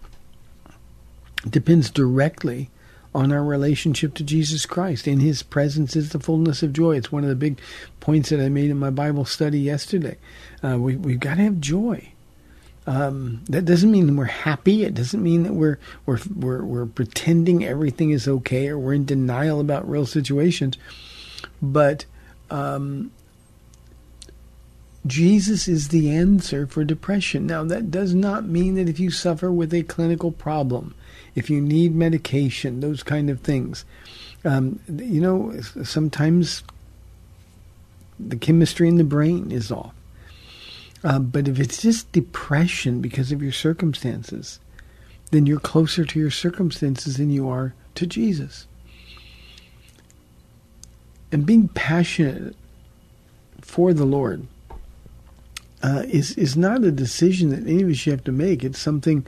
[1.50, 2.70] depends directly
[3.14, 5.08] on our relationship to Jesus Christ.
[5.08, 6.98] In His presence is the fullness of joy.
[6.98, 7.60] It's one of the big
[8.02, 10.18] points that I made in my Bible study yesterday.
[10.62, 12.10] Uh, we, we've got to have joy.
[12.88, 14.84] Um, that doesn't mean we're happy.
[14.84, 19.06] It doesn't mean that we're, we're we're we're pretending everything is okay or we're in
[19.06, 20.78] denial about real situations.
[21.62, 22.06] But
[22.52, 23.12] um,
[25.06, 27.46] Jesus is the answer for depression.
[27.46, 30.96] Now, that does not mean that if you suffer with a clinical problem,
[31.36, 33.86] if you need medication, those kind of things,
[34.44, 36.64] um, you know, sometimes
[38.20, 39.94] the chemistry in the brain is off.
[41.04, 44.60] Uh, but if it's just depression because of your circumstances,
[45.32, 48.66] then you're closer to your circumstances than you are to Jesus.
[51.32, 52.56] And being passionate
[53.62, 54.48] for the Lord
[55.86, 58.64] uh, is is not a decision that any of us have to make.
[58.64, 59.26] It's something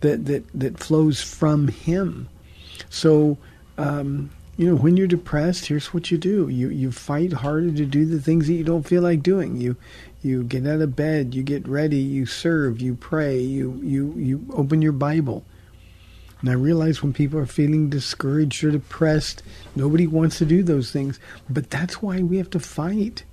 [0.00, 2.28] that that that flows from Him.
[2.88, 3.38] So.
[3.78, 6.50] Um, you know, when you're depressed, here's what you do.
[6.50, 9.58] You you fight harder to do the things that you don't feel like doing.
[9.58, 9.74] You
[10.22, 14.44] you get out of bed, you get ready, you serve, you pray, you you you
[14.52, 15.46] open your Bible.
[16.40, 19.42] And I realize when people are feeling discouraged or depressed,
[19.74, 21.18] nobody wants to do those things.
[21.48, 23.24] But that's why we have to fight.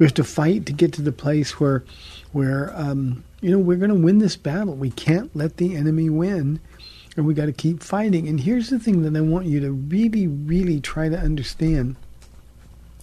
[0.00, 1.84] We have to fight to get to the place where,
[2.32, 4.74] where um, you know, we're going to win this battle.
[4.74, 6.58] We can't let the enemy win,
[7.18, 8.26] and we got to keep fighting.
[8.26, 11.96] And here's the thing that I want you to really, really try to understand.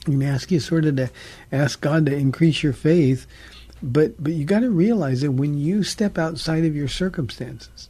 [0.07, 1.11] I'm going to ask you sort of to
[1.51, 3.27] ask God to increase your faith,
[3.83, 7.89] but but you got to realize that when you step outside of your circumstances,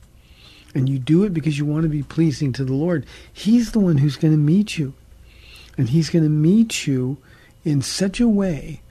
[0.76, 3.80] and you do it because you want to be pleasing to the Lord, He's the
[3.80, 4.96] one who's going to meet you,
[5.78, 7.20] and He's going to meet you
[7.64, 8.82] in such a way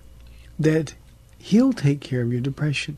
[0.59, 0.95] that
[1.39, 2.97] He'll take care of your depression.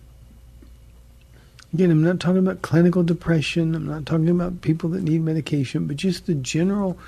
[1.75, 3.75] Again, I'm not talking about clinical depression.
[3.75, 6.99] I'm not talking about people that need medication, but just the general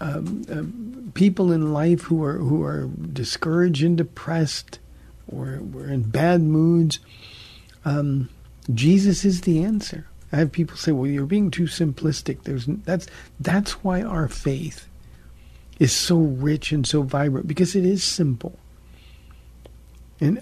[0.00, 4.78] um, uh, people in life who are who are discouraged and depressed,
[5.28, 6.98] or we're in bad moods.
[7.84, 8.28] Um,
[8.72, 10.06] Jesus is the answer.
[10.32, 13.06] I have people say, "Well, you're being too simplistic." There's that's
[13.38, 14.88] that's why our faith
[15.78, 18.58] is so rich and so vibrant because it is simple.
[20.22, 20.40] And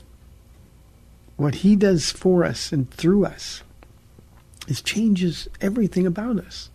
[1.39, 3.63] what he does for us and through us
[4.69, 6.69] is changes everything about us.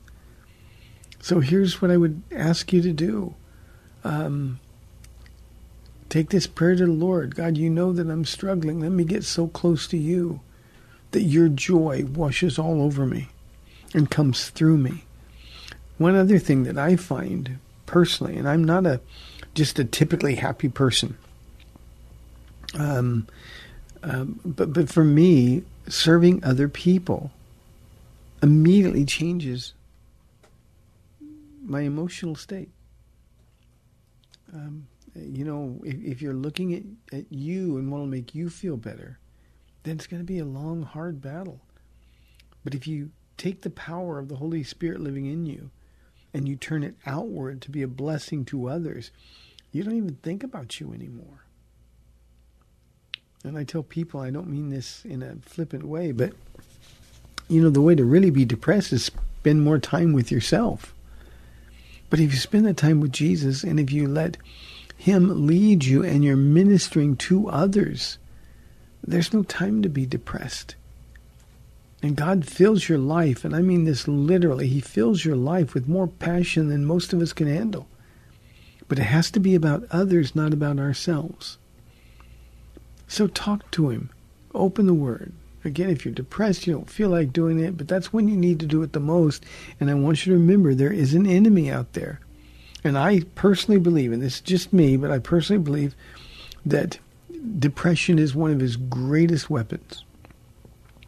[1.22, 3.36] So here's what I would ask you to do.
[4.04, 4.60] Um,
[6.10, 7.36] take this prayer to the Lord.
[7.36, 8.80] God, you know that I'm struggling.
[8.80, 10.40] Let me get so close to you
[11.12, 13.28] that your joy washes all over me
[13.94, 15.04] and comes through me.
[16.00, 19.00] One other thing that I find personally, and I'm not a
[19.54, 21.18] just a typically happy person.
[22.76, 23.28] Um,
[24.04, 27.32] um, but but for me, serving other people
[28.42, 29.74] immediately changes
[31.66, 32.70] my emotional state.
[34.54, 38.50] Um, you know, if, if, you're looking at, at you and want to make you
[38.50, 39.18] feel better,
[39.84, 41.62] then it's going to be a long, hard battle.
[42.64, 45.72] But if you take the power of the Holy Spirit living in you
[46.34, 49.12] and you turn it outward to be a blessing to others,
[49.72, 51.45] you don't even think about you anymore.
[53.46, 56.34] And I tell people, I don't mean this in a flippant way, but
[57.48, 60.96] you know, the way to really be depressed is spend more time with yourself.
[62.10, 64.38] But if you spend that time with Jesus and if you let
[64.98, 68.18] Him lead you and you're ministering to others,
[69.04, 70.76] there's no time to be depressed.
[72.02, 75.88] And God fills your life, and I mean this literally, He fills your life with
[75.88, 77.88] more passion than most of us can handle.
[78.88, 81.60] But it has to be about others, not about ourselves.
[83.08, 84.10] So talk to him.
[84.54, 85.34] Open the word.
[85.64, 88.60] Again, if you're depressed, you don't feel like doing it, but that's when you need
[88.60, 89.44] to do it the most.
[89.80, 92.20] And I want you to remember there is an enemy out there.
[92.84, 95.96] And I personally believe, and this is just me, but I personally believe
[96.66, 97.00] that
[97.58, 100.04] depression is one of his greatest weapons.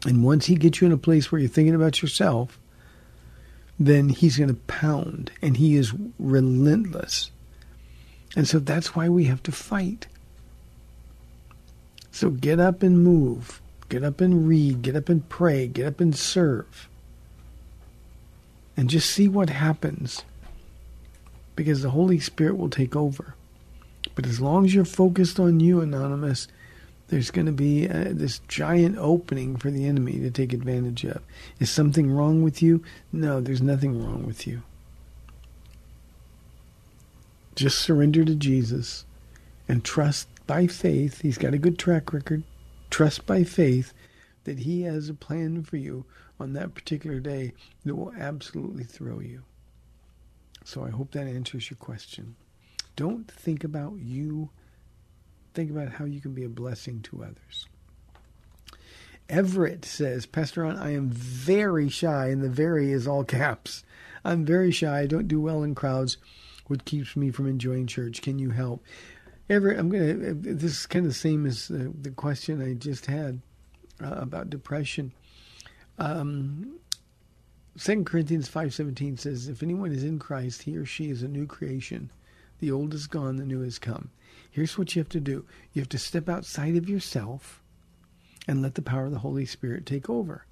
[0.04, 2.58] And once he gets you in a place where you're thinking about yourself,
[3.78, 7.30] then he's going to pound, and he is relentless.
[8.36, 10.08] And so that's why we have to fight.
[12.10, 13.60] So get up and move.
[13.88, 14.82] Get up and read.
[14.82, 15.66] Get up and pray.
[15.66, 16.88] Get up and serve.
[18.76, 20.24] And just see what happens.
[21.56, 23.34] Because the Holy Spirit will take over.
[24.14, 26.48] But as long as you're focused on you, Anonymous,
[27.08, 31.22] there's going to be uh, this giant opening for the enemy to take advantage of.
[31.58, 32.82] Is something wrong with you?
[33.12, 34.62] No, there's nothing wrong with you.
[37.56, 39.04] Just surrender to Jesus
[39.68, 42.42] and trust by faith, he's got a good track record.
[42.90, 43.92] Trust by faith
[44.44, 46.06] that he has a plan for you
[46.40, 47.52] on that particular day
[47.84, 49.42] that will absolutely throw you.
[50.64, 52.34] So I hope that answers your question.
[52.96, 54.48] Don't think about you.
[55.52, 57.66] Think about how you can be a blessing to others.
[59.28, 63.84] Everett says, Pastor Ron, I am very shy, and the very is all caps.
[64.24, 65.00] I'm very shy.
[65.00, 66.16] I don't do well in crowds,
[66.68, 68.22] which keeps me from enjoying church.
[68.22, 68.82] Can you help?
[69.50, 70.34] Everett, I'm gonna.
[70.34, 73.40] This is kind of the same as the, the question I just had
[74.02, 75.12] uh, about depression.
[75.98, 76.78] Um,
[77.76, 81.28] Second Corinthians five seventeen says, "If anyone is in Christ, he or she is a
[81.28, 82.10] new creation.
[82.58, 84.10] The old is gone, the new has come."
[84.50, 87.62] Here's what you have to do: you have to step outside of yourself
[88.46, 90.44] and let the power of the Holy Spirit take over.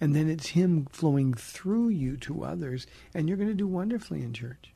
[0.00, 4.22] And then it's Him flowing through you to others, and you're going to do wonderfully
[4.22, 4.74] in church.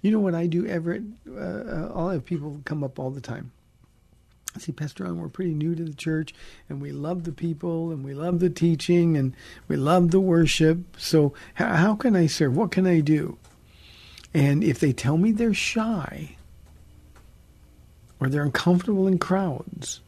[0.00, 1.02] You know what I do, Everett?
[1.28, 3.52] Uh, uh, I'll have people come up all the time.
[4.58, 6.34] See, Pastor Ron, we're pretty new to the church,
[6.68, 9.34] and we love the people, and we love the teaching, and
[9.66, 10.78] we love the worship.
[10.98, 12.56] So, how, how can I serve?
[12.56, 13.38] What can I do?
[14.34, 16.36] And if they tell me they're shy
[18.20, 20.00] or they're uncomfortable in crowds,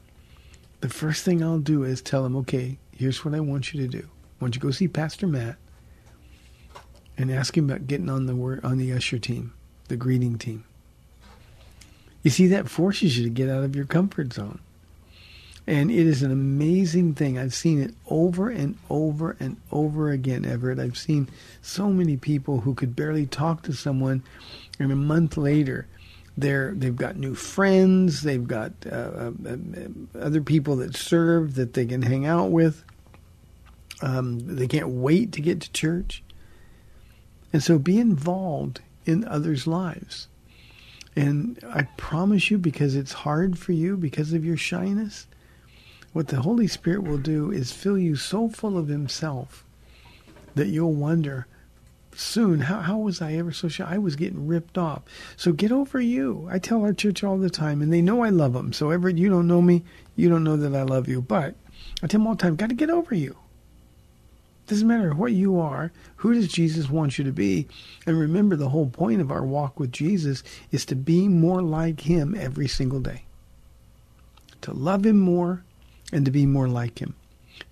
[0.80, 3.88] the first thing I'll do is tell them, okay, here's what I want you to
[3.88, 4.06] do.
[4.40, 5.56] I want you to go see Pastor Matt,
[7.16, 9.52] and ask him about getting on the on the usher team,
[9.88, 10.64] the greeting team.
[12.22, 14.60] You see, that forces you to get out of your comfort zone.
[15.66, 17.38] And it is an amazing thing.
[17.38, 20.78] I've seen it over and over and over again, Everett.
[20.78, 21.28] I've seen
[21.62, 24.22] so many people who could barely talk to someone,
[24.78, 25.86] and a month later,
[26.36, 31.72] they're they've got new friends, they've got uh, uh, uh, other people that serve that
[31.72, 32.84] they can hang out with.
[34.02, 36.22] Um, they can't wait to get to church,
[37.54, 40.28] and so be involved in others' lives.
[41.16, 45.26] And I promise you, because it's hard for you because of your shyness,
[46.12, 49.64] what the Holy Spirit will do is fill you so full of Himself
[50.54, 51.46] that you'll wonder
[52.16, 53.84] soon, how, how was I ever so shy?
[53.86, 55.02] I was getting ripped off.
[55.36, 56.48] So get over you.
[56.50, 58.72] I tell our church all the time, and they know I love them.
[58.72, 59.84] So, Everett, you don't know me.
[60.16, 61.20] You don't know that I love you.
[61.20, 61.54] But
[62.02, 63.36] I tell them all the time, got to get over you.
[64.66, 65.92] Doesn't matter what you are.
[66.16, 67.68] Who does Jesus want you to be?
[68.06, 72.00] And remember, the whole point of our walk with Jesus is to be more like
[72.00, 73.24] Him every single day.
[74.62, 75.64] To love Him more
[76.12, 77.14] and to be more like Him.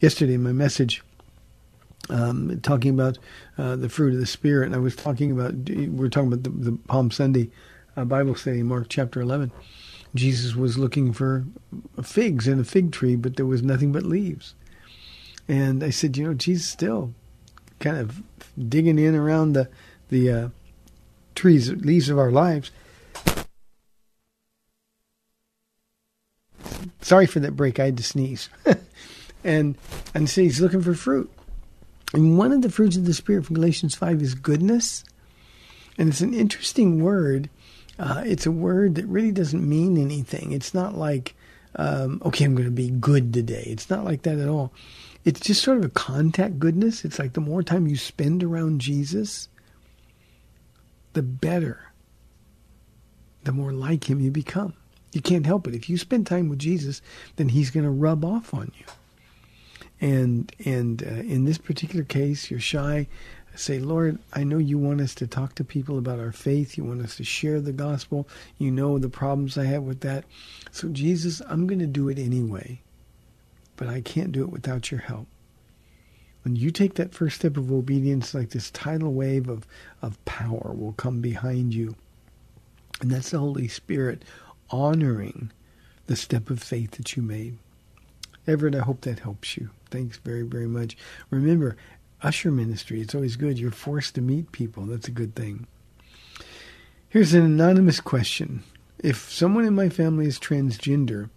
[0.00, 1.02] Yesterday, my message
[2.10, 3.18] um, talking about
[3.58, 4.66] uh, the fruit of the Spirit.
[4.66, 7.50] And I was talking about, we're talking about the, the Palm Sunday
[7.96, 9.52] uh, Bible study, Mark chapter 11.
[10.14, 11.44] Jesus was looking for
[12.02, 14.54] figs in a fig tree, but there was nothing but leaves.
[15.48, 17.14] And I said, you know, Jesus still
[17.80, 18.22] kind of
[18.68, 19.68] digging in around the
[20.08, 20.48] the uh,
[21.34, 22.70] trees, leaves of our lives.
[27.00, 27.80] Sorry for that break.
[27.80, 28.48] I had to sneeze.
[29.44, 29.76] and
[30.14, 31.30] and so he's looking for fruit.
[32.14, 35.04] And one of the fruits of the Spirit from Galatians 5 is goodness.
[35.96, 37.48] And it's an interesting word.
[37.98, 40.52] Uh, it's a word that really doesn't mean anything.
[40.52, 41.34] It's not like,
[41.76, 43.64] um, okay, I'm going to be good today.
[43.66, 44.72] It's not like that at all.
[45.24, 47.04] It's just sort of a contact goodness.
[47.04, 49.48] It's like the more time you spend around Jesus,
[51.12, 51.92] the better,
[53.44, 54.74] the more like him you become.
[55.12, 55.74] You can't help it.
[55.74, 57.02] If you spend time with Jesus,
[57.36, 58.84] then he's going to rub off on you
[60.02, 63.06] and and uh, in this particular case you're shy
[63.54, 66.84] say lord i know you want us to talk to people about our faith you
[66.84, 70.24] want us to share the gospel you know the problems i have with that
[70.72, 72.80] so jesus i'm going to do it anyway
[73.82, 75.26] but i can't do it without your help
[76.44, 79.66] when you take that first step of obedience like this tidal wave of
[80.00, 81.94] of power will come behind you
[83.00, 84.22] and that's the holy spirit
[84.70, 85.50] honoring
[86.06, 87.58] the step of faith that you made
[88.46, 90.96] everett i hope that helps you Thanks very, very much.
[91.30, 91.76] Remember,
[92.22, 93.58] usher ministry, it's always good.
[93.58, 94.84] You're forced to meet people.
[94.86, 95.66] That's a good thing.
[97.10, 98.62] Here's an anonymous question.
[98.98, 101.28] If someone in my family is transgender,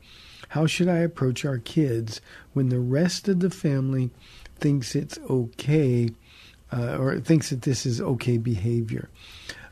[0.56, 2.22] how should I approach our kids
[2.54, 4.10] when the rest of the family
[4.58, 6.12] thinks it's okay
[6.72, 9.10] uh, or thinks that this is okay behavior?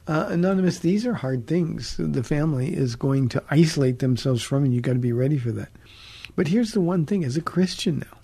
[0.09, 1.95] Uh, anonymous, these are hard things.
[1.97, 5.53] The family is going to isolate themselves from, and you've got to be ready for
[5.53, 5.69] that.
[6.35, 8.17] But here's the one thing as a Christian now,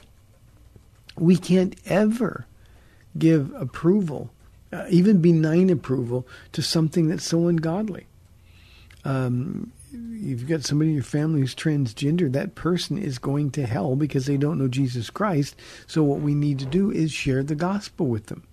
[1.16, 2.46] we can't ever
[3.18, 4.32] give approval,
[4.74, 8.06] uh, even benign approval, to something that's so ungodly.
[9.06, 13.96] Um, you've got somebody in your family who's transgender, that person is going to hell
[13.96, 15.56] because they don't know Jesus Christ.
[15.88, 18.44] So what we need to do is share the gospel with them.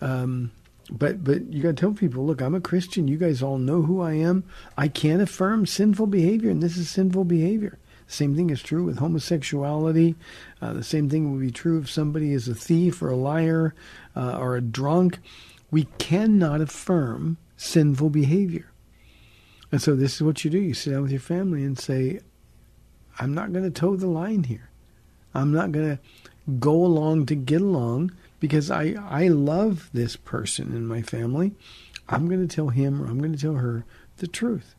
[0.00, 0.50] Um,
[0.90, 3.08] but but you got to tell people, look, I'm a Christian.
[3.08, 4.44] You guys all know who I am.
[4.76, 7.78] I can't affirm sinful behavior, and this is sinful behavior.
[8.08, 10.16] Same thing is true with homosexuality.
[10.60, 13.74] Uh, the same thing would be true if somebody is a thief or a liar
[14.14, 15.18] uh, or a drunk.
[15.70, 18.71] We cannot affirm sinful behavior.
[19.72, 20.58] And so this is what you do.
[20.58, 22.20] You sit down with your family and say,
[23.18, 24.70] I'm not going to toe the line here.
[25.34, 30.76] I'm not going to go along to get along because I, I love this person
[30.76, 31.52] in my family.
[32.08, 33.84] I'm going to tell him or I'm going to tell her
[34.18, 34.74] the truth.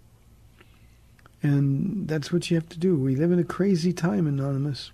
[1.42, 2.96] And that's what you have to do.
[2.96, 4.92] We live in a crazy time, Anonymous.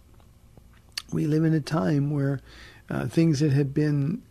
[1.12, 2.40] We live in a time where
[2.90, 4.24] uh, things that have been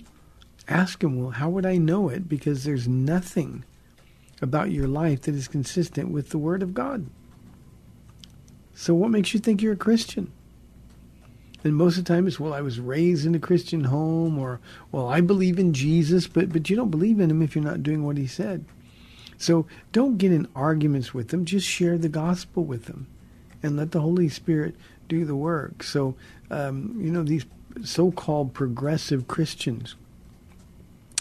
[0.70, 2.30] ask them, well, how would I know it?
[2.30, 3.66] Because there's nothing
[4.42, 7.08] about your life that is consistent with the Word of God.
[8.74, 10.32] So what makes you think you're a Christian?
[11.66, 14.62] And most of the time it's, well, I was raised in a Christian home, or,
[14.94, 17.84] well, I believe in Jesus, but, but you don't believe in him if you're not
[17.84, 18.64] doing what he said.
[19.38, 21.44] So don't get in arguments with them.
[21.44, 23.08] Just share the gospel with them
[23.64, 24.76] and let the Holy Spirit
[25.08, 25.84] do the work.
[25.84, 26.16] So,
[26.50, 27.46] um, you know, these
[27.84, 29.96] so called progressive Christians,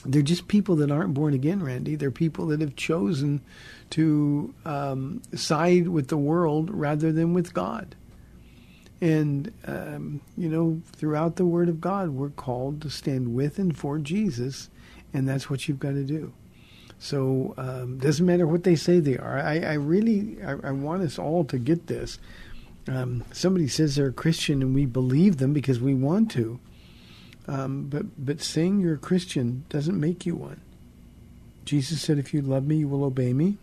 [0.05, 1.95] they're just people that aren't born again, Randy.
[1.95, 3.43] They're people that have chosen
[3.91, 7.95] to um, side with the world rather than with God.
[9.03, 13.77] And, um, you know, throughout the Word of God, we're called to stand with and
[13.77, 14.69] for Jesus,
[15.13, 16.33] and that's what you've got to do.
[17.01, 19.39] So um, doesn't matter what they say they are.
[19.39, 22.19] I, I really I, I, want us all to get this.
[22.87, 26.61] Um, somebody says they're a Christian and we believe them because we want to.
[27.49, 30.61] Um, but but saying you're a Christian doesn't make you one.
[31.65, 33.57] Jesus said, "If you love me, you will obey me."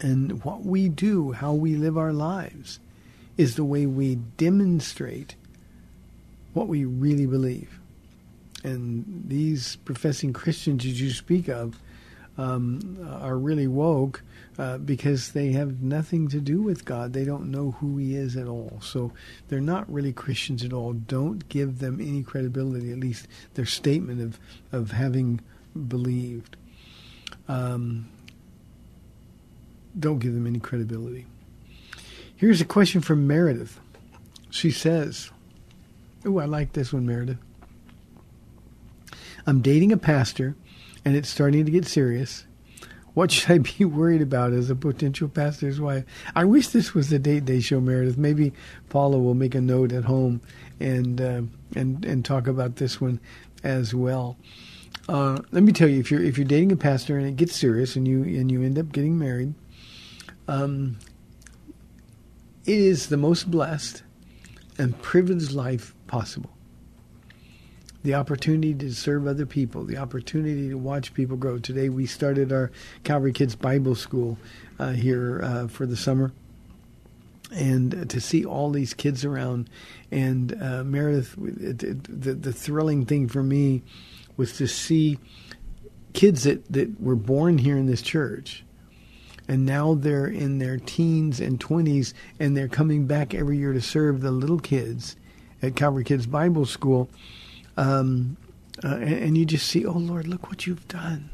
[0.00, 2.78] And what we do, how we live our lives,
[3.36, 5.34] is the way we demonstrate
[6.52, 7.80] what we really believe
[8.64, 11.78] and these professing Christians that you speak of
[12.38, 14.22] um, are really woke
[14.58, 17.12] uh, because they have nothing to do with God.
[17.12, 18.78] They don't know who He is at all.
[18.82, 19.12] So
[19.48, 20.92] they're not really Christians at all.
[20.92, 24.38] Don't give them any credibility, at least their statement of,
[24.72, 25.40] of having
[25.88, 26.56] believed.
[27.48, 28.08] Um,
[29.98, 31.26] don't give them any credibility.
[32.34, 33.80] Here's a question from Meredith.
[34.50, 35.30] She says,
[36.24, 37.38] Oh, I like this one, Meredith.
[39.46, 40.56] I'm dating a pastor
[41.04, 42.44] and it's starting to get serious.
[43.14, 46.04] What should I be worried about as a potential pastor's wife?
[46.34, 48.18] I wish this was the date day show, Meredith.
[48.18, 48.52] Maybe
[48.88, 50.40] Paula will make a note at home
[50.80, 51.42] and uh,
[51.74, 53.20] and and talk about this one
[53.62, 54.36] as well.
[55.08, 57.54] Uh, let me tell you, if you're if you're dating a pastor and it gets
[57.54, 59.54] serious and you and you end up getting married,
[60.48, 60.98] um,
[62.64, 64.02] it is the most blessed
[64.76, 66.55] and privileged life possible
[68.06, 71.58] the opportunity to serve other people, the opportunity to watch people grow.
[71.58, 72.70] Today we started our
[73.02, 74.38] Calvary Kids Bible School
[74.78, 76.32] uh, here uh, for the summer.
[77.52, 79.68] And to see all these kids around,
[80.12, 83.82] and uh, Meredith, it, it, the, the thrilling thing for me
[84.36, 85.18] was to see
[86.12, 88.64] kids that, that were born here in this church,
[89.48, 93.80] and now they're in their teens and 20s, and they're coming back every year to
[93.80, 95.16] serve the little kids
[95.60, 97.08] at Calvary Kids Bible School
[97.76, 98.36] um,
[98.84, 101.30] uh, and, and, you just see, oh Lord, look what you've done.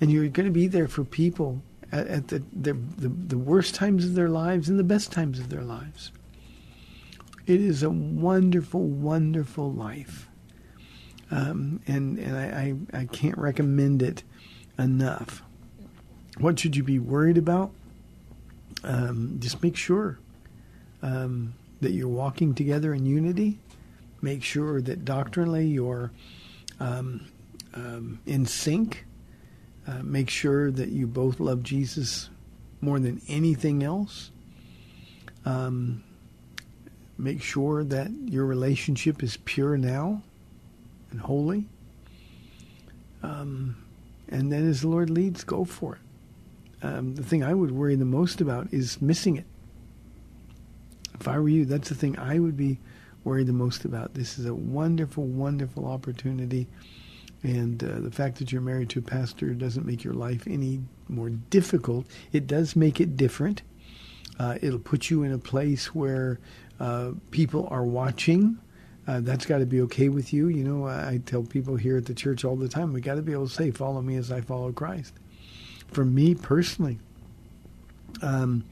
[0.00, 1.62] And you're going to be there for people
[1.92, 5.38] at, at the, the, the, the worst times of their lives and the best times
[5.38, 6.10] of their lives.
[7.46, 10.28] It is a wonderful, wonderful life.
[11.30, 14.22] Um, and and I, I, I can't recommend it
[14.78, 15.42] enough.
[16.38, 17.72] What should you be worried about?
[18.84, 20.18] Um, just make sure
[21.02, 23.58] um, that you're walking together in unity
[24.26, 26.10] make sure that doctrinally you're
[26.80, 27.24] um,
[27.74, 29.06] um, in sync.
[29.86, 32.28] Uh, make sure that you both love Jesus
[32.80, 34.32] more than anything else.
[35.44, 36.02] Um,
[37.16, 40.24] make sure that your relationship is pure now
[41.12, 41.68] and holy.
[43.22, 43.76] Um,
[44.28, 46.84] and then, as the Lord leads, go for it.
[46.84, 49.46] Um, the thing I would worry the most about is missing it.
[51.20, 52.80] If I were you, that's the thing I would be
[53.26, 54.14] worry the most about.
[54.14, 56.68] This is a wonderful, wonderful opportunity.
[57.42, 60.80] And uh, the fact that you're married to a pastor doesn't make your life any
[61.08, 62.06] more difficult.
[62.32, 63.62] It does make it different.
[64.38, 66.38] Uh, it'll put you in a place where
[66.78, 68.58] uh, people are watching.
[69.08, 70.48] Uh, that's got to be okay with you.
[70.48, 73.22] You know, I tell people here at the church all the time, we got to
[73.22, 75.14] be able to say, "Follow me as I follow Christ."
[75.88, 76.98] For me personally,
[78.20, 78.64] um,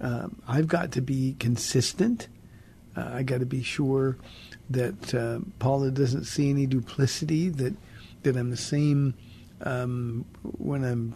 [0.00, 2.28] uh, I've got to be consistent
[2.96, 4.16] uh, I got to be sure
[4.70, 7.48] that uh, Paula doesn't see any duplicity.
[7.48, 7.74] That
[8.22, 9.14] that I'm the same
[9.62, 11.14] um, when I'm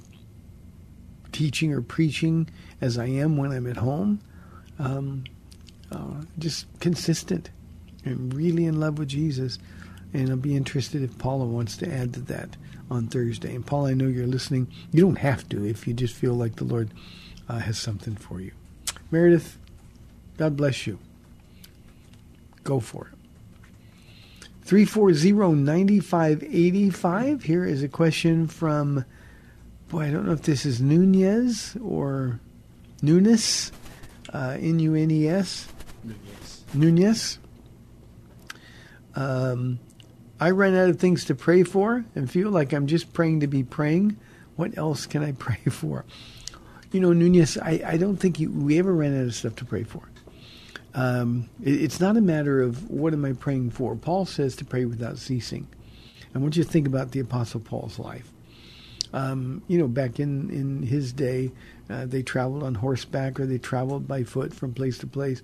[1.32, 2.48] teaching or preaching
[2.80, 4.20] as I am when I'm at home.
[4.78, 5.24] Um,
[5.90, 7.50] uh, just consistent
[8.04, 9.58] and really in love with Jesus.
[10.12, 12.56] And I'll be interested if Paula wants to add to that
[12.90, 13.54] on Thursday.
[13.54, 14.68] And Paula, I know you're listening.
[14.92, 16.90] You don't have to if you just feel like the Lord
[17.48, 18.52] uh, has something for you.
[19.10, 19.58] Meredith,
[20.36, 20.98] God bless you.
[22.68, 23.14] Go for it.
[24.66, 27.42] 340-9585.
[27.42, 29.06] Here is a question from,
[29.88, 32.40] boy, I don't know if this is Nunez or
[33.00, 33.72] Nunes,
[34.34, 35.68] uh, N-U-N-E-S.
[36.04, 36.64] Nunez.
[36.74, 37.38] Nunez.
[39.14, 39.78] Um,
[40.38, 43.46] I run out of things to pray for and feel like I'm just praying to
[43.46, 44.18] be praying.
[44.56, 46.04] What else can I pray for?
[46.92, 49.64] You know, Nunez, I, I don't think you, we ever ran out of stuff to
[49.64, 50.02] pray for.
[50.94, 53.94] Um, it, it's not a matter of what am I praying for.
[53.96, 55.68] Paul says to pray without ceasing.
[56.34, 58.30] I want you to think about the Apostle Paul's life.
[59.12, 61.52] Um, you know, back in, in his day,
[61.88, 65.42] uh, they traveled on horseback or they traveled by foot from place to place.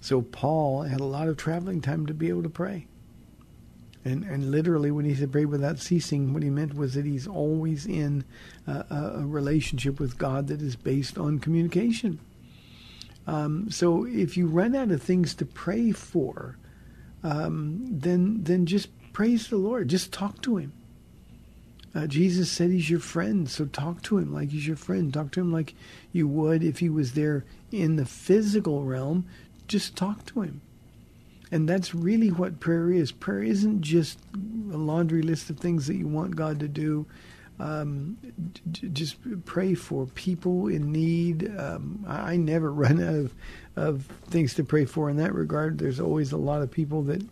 [0.00, 2.86] So Paul had a lot of traveling time to be able to pray.
[4.04, 7.26] And, and literally, when he said pray without ceasing, what he meant was that he's
[7.26, 8.24] always in
[8.66, 12.20] a, a relationship with God that is based on communication.
[13.26, 16.56] Um, so if you run out of things to pray for,
[17.22, 19.88] um, then then just praise the Lord.
[19.88, 20.72] Just talk to Him.
[21.94, 25.12] Uh, Jesus said He's your friend, so talk to Him like He's your friend.
[25.12, 25.74] Talk to Him like
[26.12, 29.26] you would if He was there in the physical realm.
[29.66, 30.60] Just talk to Him.
[31.50, 33.12] And that's really what prayer is.
[33.12, 37.06] Prayer isn't just a laundry list of things that you want God to do.
[37.58, 38.18] Um,
[38.70, 41.50] just pray for people in need.
[41.58, 43.34] Um, I, I never run out of,
[43.76, 45.78] of things to pray for in that regard.
[45.78, 47.22] There's always a lot of people that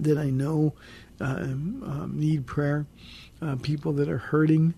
[0.00, 0.74] that I know
[1.20, 2.86] um, um, need prayer,
[3.42, 4.74] uh, people that are hurting.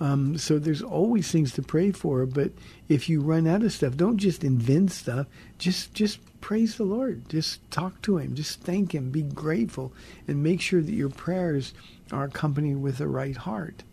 [0.00, 2.26] Um, so there's always things to pray for.
[2.26, 2.50] But
[2.88, 5.26] if you run out of stuff, don't just invent stuff.
[5.58, 7.28] Just just praise the Lord.
[7.28, 8.34] Just talk to Him.
[8.34, 9.10] Just thank Him.
[9.10, 9.92] Be grateful,
[10.26, 11.72] and make sure that your prayers
[12.12, 13.84] are company with the right heart.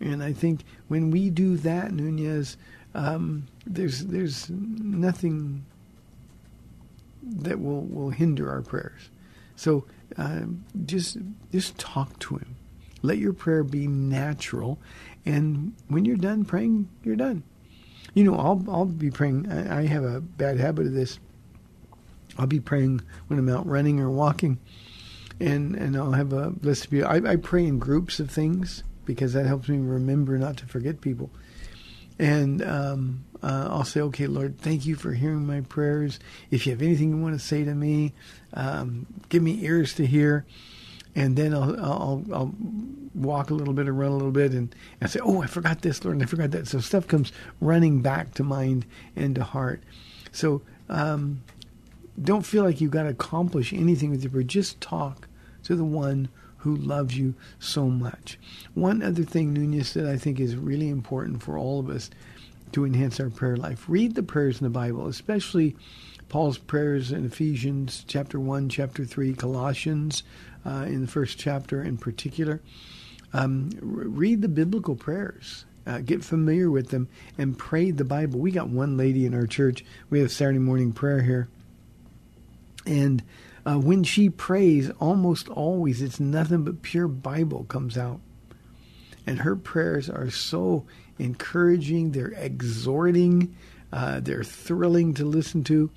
[0.00, 2.56] And I think when we do that, Nunez,
[2.94, 5.64] um, there's there's nothing
[7.22, 9.10] that will, will hinder our prayers.
[9.56, 9.86] So
[10.16, 11.18] um, just
[11.52, 12.56] just talk to Him.
[13.02, 14.78] Let your prayer be natural,
[15.26, 17.42] and when you're done praying, you're done.
[18.14, 19.50] You know, I'll I'll be praying.
[19.50, 21.18] I, I have a bad habit of this.
[22.38, 24.58] I'll be praying when I'm out running or walking,
[25.40, 27.08] and and I'll have a list of people.
[27.08, 31.00] I, I pray in groups of things because that helps me remember not to forget
[31.00, 31.30] people.
[32.18, 36.18] And um, uh, I'll say, okay, Lord, thank you for hearing my prayers.
[36.50, 38.12] If you have anything you want to say to me,
[38.54, 40.46] um, give me ears to hear.
[41.16, 42.54] And then I'll, I'll, I'll
[43.14, 45.82] walk a little bit or run a little bit and, and say, oh, I forgot
[45.82, 46.66] this, Lord, and I forgot that.
[46.66, 49.82] So stuff comes running back to mind and to heart.
[50.32, 51.42] So um,
[52.22, 54.44] don't feel like you've got to accomplish anything with your prayer.
[54.44, 55.28] Just talk
[55.64, 58.38] to the one who loves you so much.
[58.74, 62.10] One other thing, Nunez, that I think is really important for all of us
[62.72, 63.84] to enhance our prayer life.
[63.88, 65.76] Read the prayers in the Bible, especially
[66.28, 70.22] Paul's prayers in Ephesians chapter 1, chapter 3, Colossians
[70.64, 72.60] uh, in the first chapter in particular.
[73.32, 75.64] Um, read the biblical prayers.
[75.86, 78.40] Uh, get familiar with them and pray the Bible.
[78.40, 79.84] We got one lady in our church.
[80.08, 81.48] We have Saturday morning prayer here.
[82.86, 83.22] And
[83.66, 88.20] uh, when she prays, almost always it's nothing but pure Bible comes out.
[89.26, 90.84] And her prayers are so
[91.18, 93.56] encouraging, they're exhorting,
[93.92, 95.90] uh, they're thrilling to listen to.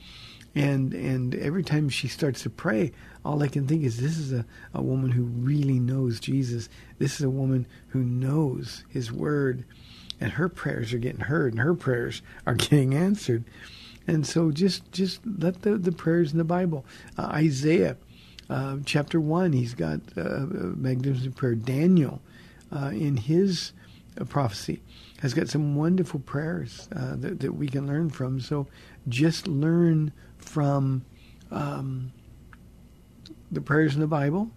[0.56, 4.32] And, and every time she starts to pray, all I can think is this is
[4.32, 6.70] a, a woman who really knows Jesus.
[6.98, 9.66] This is a woman who knows his word.
[10.20, 13.44] And her prayers are getting heard and her prayers are getting answered.
[14.08, 16.86] And so just just let the, the prayers in the Bible.
[17.18, 17.98] Uh, Isaiah
[18.50, 21.56] uh, chapter 1, he's got uh, a magnificent prayer.
[21.56, 22.22] Daniel
[22.74, 23.74] uh, in his
[24.20, 24.82] uh, prophecy
[25.20, 28.40] has got some wonderful prayers that, that we can learn from.
[28.40, 28.68] So
[29.10, 31.04] just learn from
[31.52, 32.14] um,
[33.52, 34.52] the prayers in the Bible,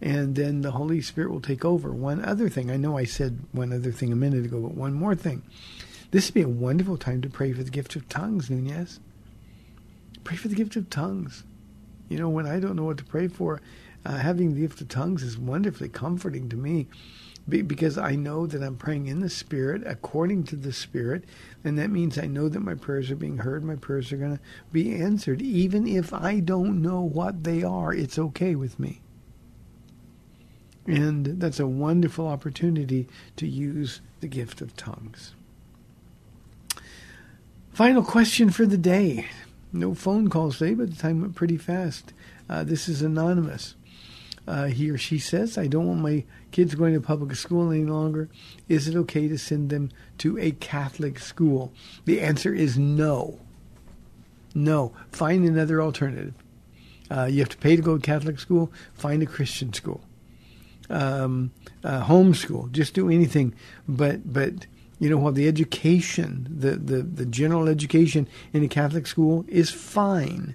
[0.00, 1.92] and then the Holy Spirit will take over.
[1.92, 4.94] One other thing, I know I said one other thing a minute ago, but one
[4.94, 5.42] more thing.
[6.10, 8.98] This would be a wonderful time to pray for the gift of tongues, Nunez.
[10.24, 11.44] Pray for the gift of tongues.
[12.08, 13.60] You know, when I don't know what to pray for,
[14.04, 16.88] uh, having the gift of tongues is wonderfully comforting to me
[17.48, 21.24] because I know that I'm praying in the Spirit, according to the Spirit,
[21.64, 24.36] and that means I know that my prayers are being heard, my prayers are going
[24.36, 24.42] to
[24.72, 25.42] be answered.
[25.42, 29.00] Even if I don't know what they are, it's okay with me.
[30.86, 35.34] And that's a wonderful opportunity to use the gift of tongues.
[37.80, 39.24] Final question for the day.
[39.72, 42.12] No phone calls today, but the time went pretty fast.
[42.46, 43.74] Uh, this is anonymous.
[44.46, 47.84] uh, he or she says, I don't want my kids going to public school any
[47.84, 48.28] longer.
[48.68, 51.72] Is it okay to send them to a Catholic school?
[52.04, 53.40] The answer is no.
[54.54, 54.92] No.
[55.10, 56.34] Find another alternative.
[57.10, 58.70] Uh, you have to pay to go to Catholic school.
[58.92, 60.02] Find a Christian school.
[60.90, 61.52] Um,
[61.82, 62.72] uh, homeschool.
[62.72, 63.54] Just do anything.
[63.88, 64.66] But but
[65.00, 69.70] you know while the education, the, the the general education in a Catholic school is
[69.70, 70.54] fine,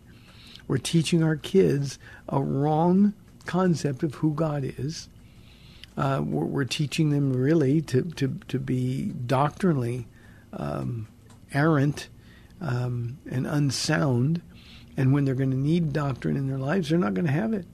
[0.67, 3.13] we're teaching our kids a wrong
[3.45, 5.09] concept of who God is.
[5.97, 10.07] Uh, we're, we're, teaching them really to to to be doctrinally
[10.53, 11.07] um,
[11.53, 12.07] errant
[12.61, 14.41] um, and unsound
[14.97, 17.53] and when they're going to need doctrine in their lives, they're not going to have
[17.53, 17.65] it.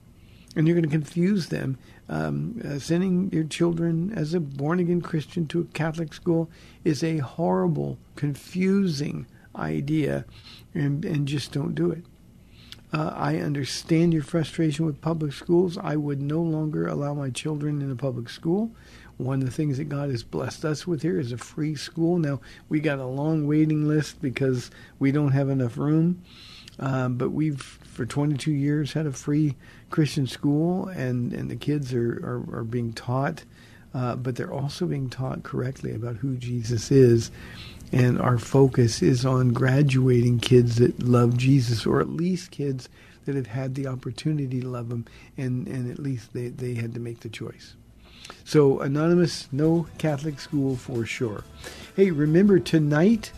[0.56, 1.78] And you're going to confuse them.
[2.12, 6.50] Um, uh, sending your children as a born again Christian to a Catholic school
[6.84, 10.26] is a horrible, confusing idea,
[10.74, 12.04] and, and just don't do it.
[12.92, 15.78] Uh, I understand your frustration with public schools.
[15.78, 18.72] I would no longer allow my children in a public school.
[19.16, 22.18] One of the things that God has blessed us with here is a free school.
[22.18, 26.22] Now, we got a long waiting list because we don't have enough room.
[26.80, 29.56] Um, but we've for 22 years had a free
[29.92, 33.44] Christian school, and, and the kids are, are, are being taught,
[33.94, 37.30] uh, but they're also being taught correctly about who Jesus is.
[37.92, 42.90] And our focus is on graduating kids that love Jesus, or at least kids
[43.26, 45.06] that have had the opportunity to love him,
[45.38, 47.76] and, and at least they, they had to make the choice.
[48.46, 51.44] So, Anonymous, no Catholic school for sure.
[51.96, 53.32] Hey, remember tonight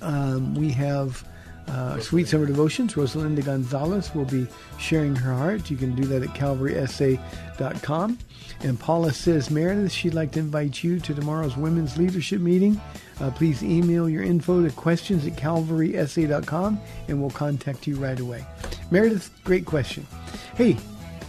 [0.00, 1.22] um, we have
[1.68, 2.94] uh, Sweet Summer Devotions.
[2.94, 4.46] Rosalinda Gonzalez will be
[4.78, 5.70] sharing her heart.
[5.70, 8.18] You can do that at calvarysa.com.
[8.60, 12.80] And Paula says, Meredith, she'd like to invite you to tomorrow's women's leadership meeting.
[13.20, 18.44] Uh, please email your info to questions at calvarysa.com and we'll contact you right away.
[18.90, 20.06] Meredith, great question.
[20.54, 20.76] Hey,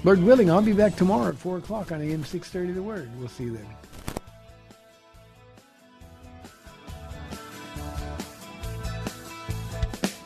[0.03, 3.09] Lord willing, I'll be back tomorrow at 4 o'clock on AM 630 The Word.
[3.17, 3.65] We'll see you then.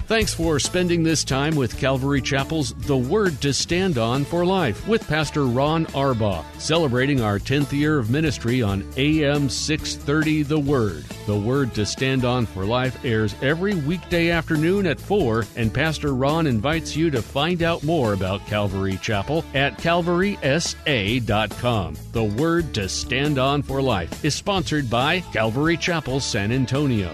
[0.08, 4.88] Thanks for spending this time with Calvary Chapel's The Word to Stand On for Life
[4.88, 11.04] with Pastor Ron Arbaugh, celebrating our 10th year of ministry on AM 630 The Word.
[11.26, 16.14] The Word to Stand On for Life airs every weekday afternoon at 4, and Pastor
[16.14, 21.98] Ron invites you to find out more about Calvary Chapel at calvarysa.com.
[22.14, 27.14] The Word to Stand On for Life is sponsored by Calvary Chapel San Antonio.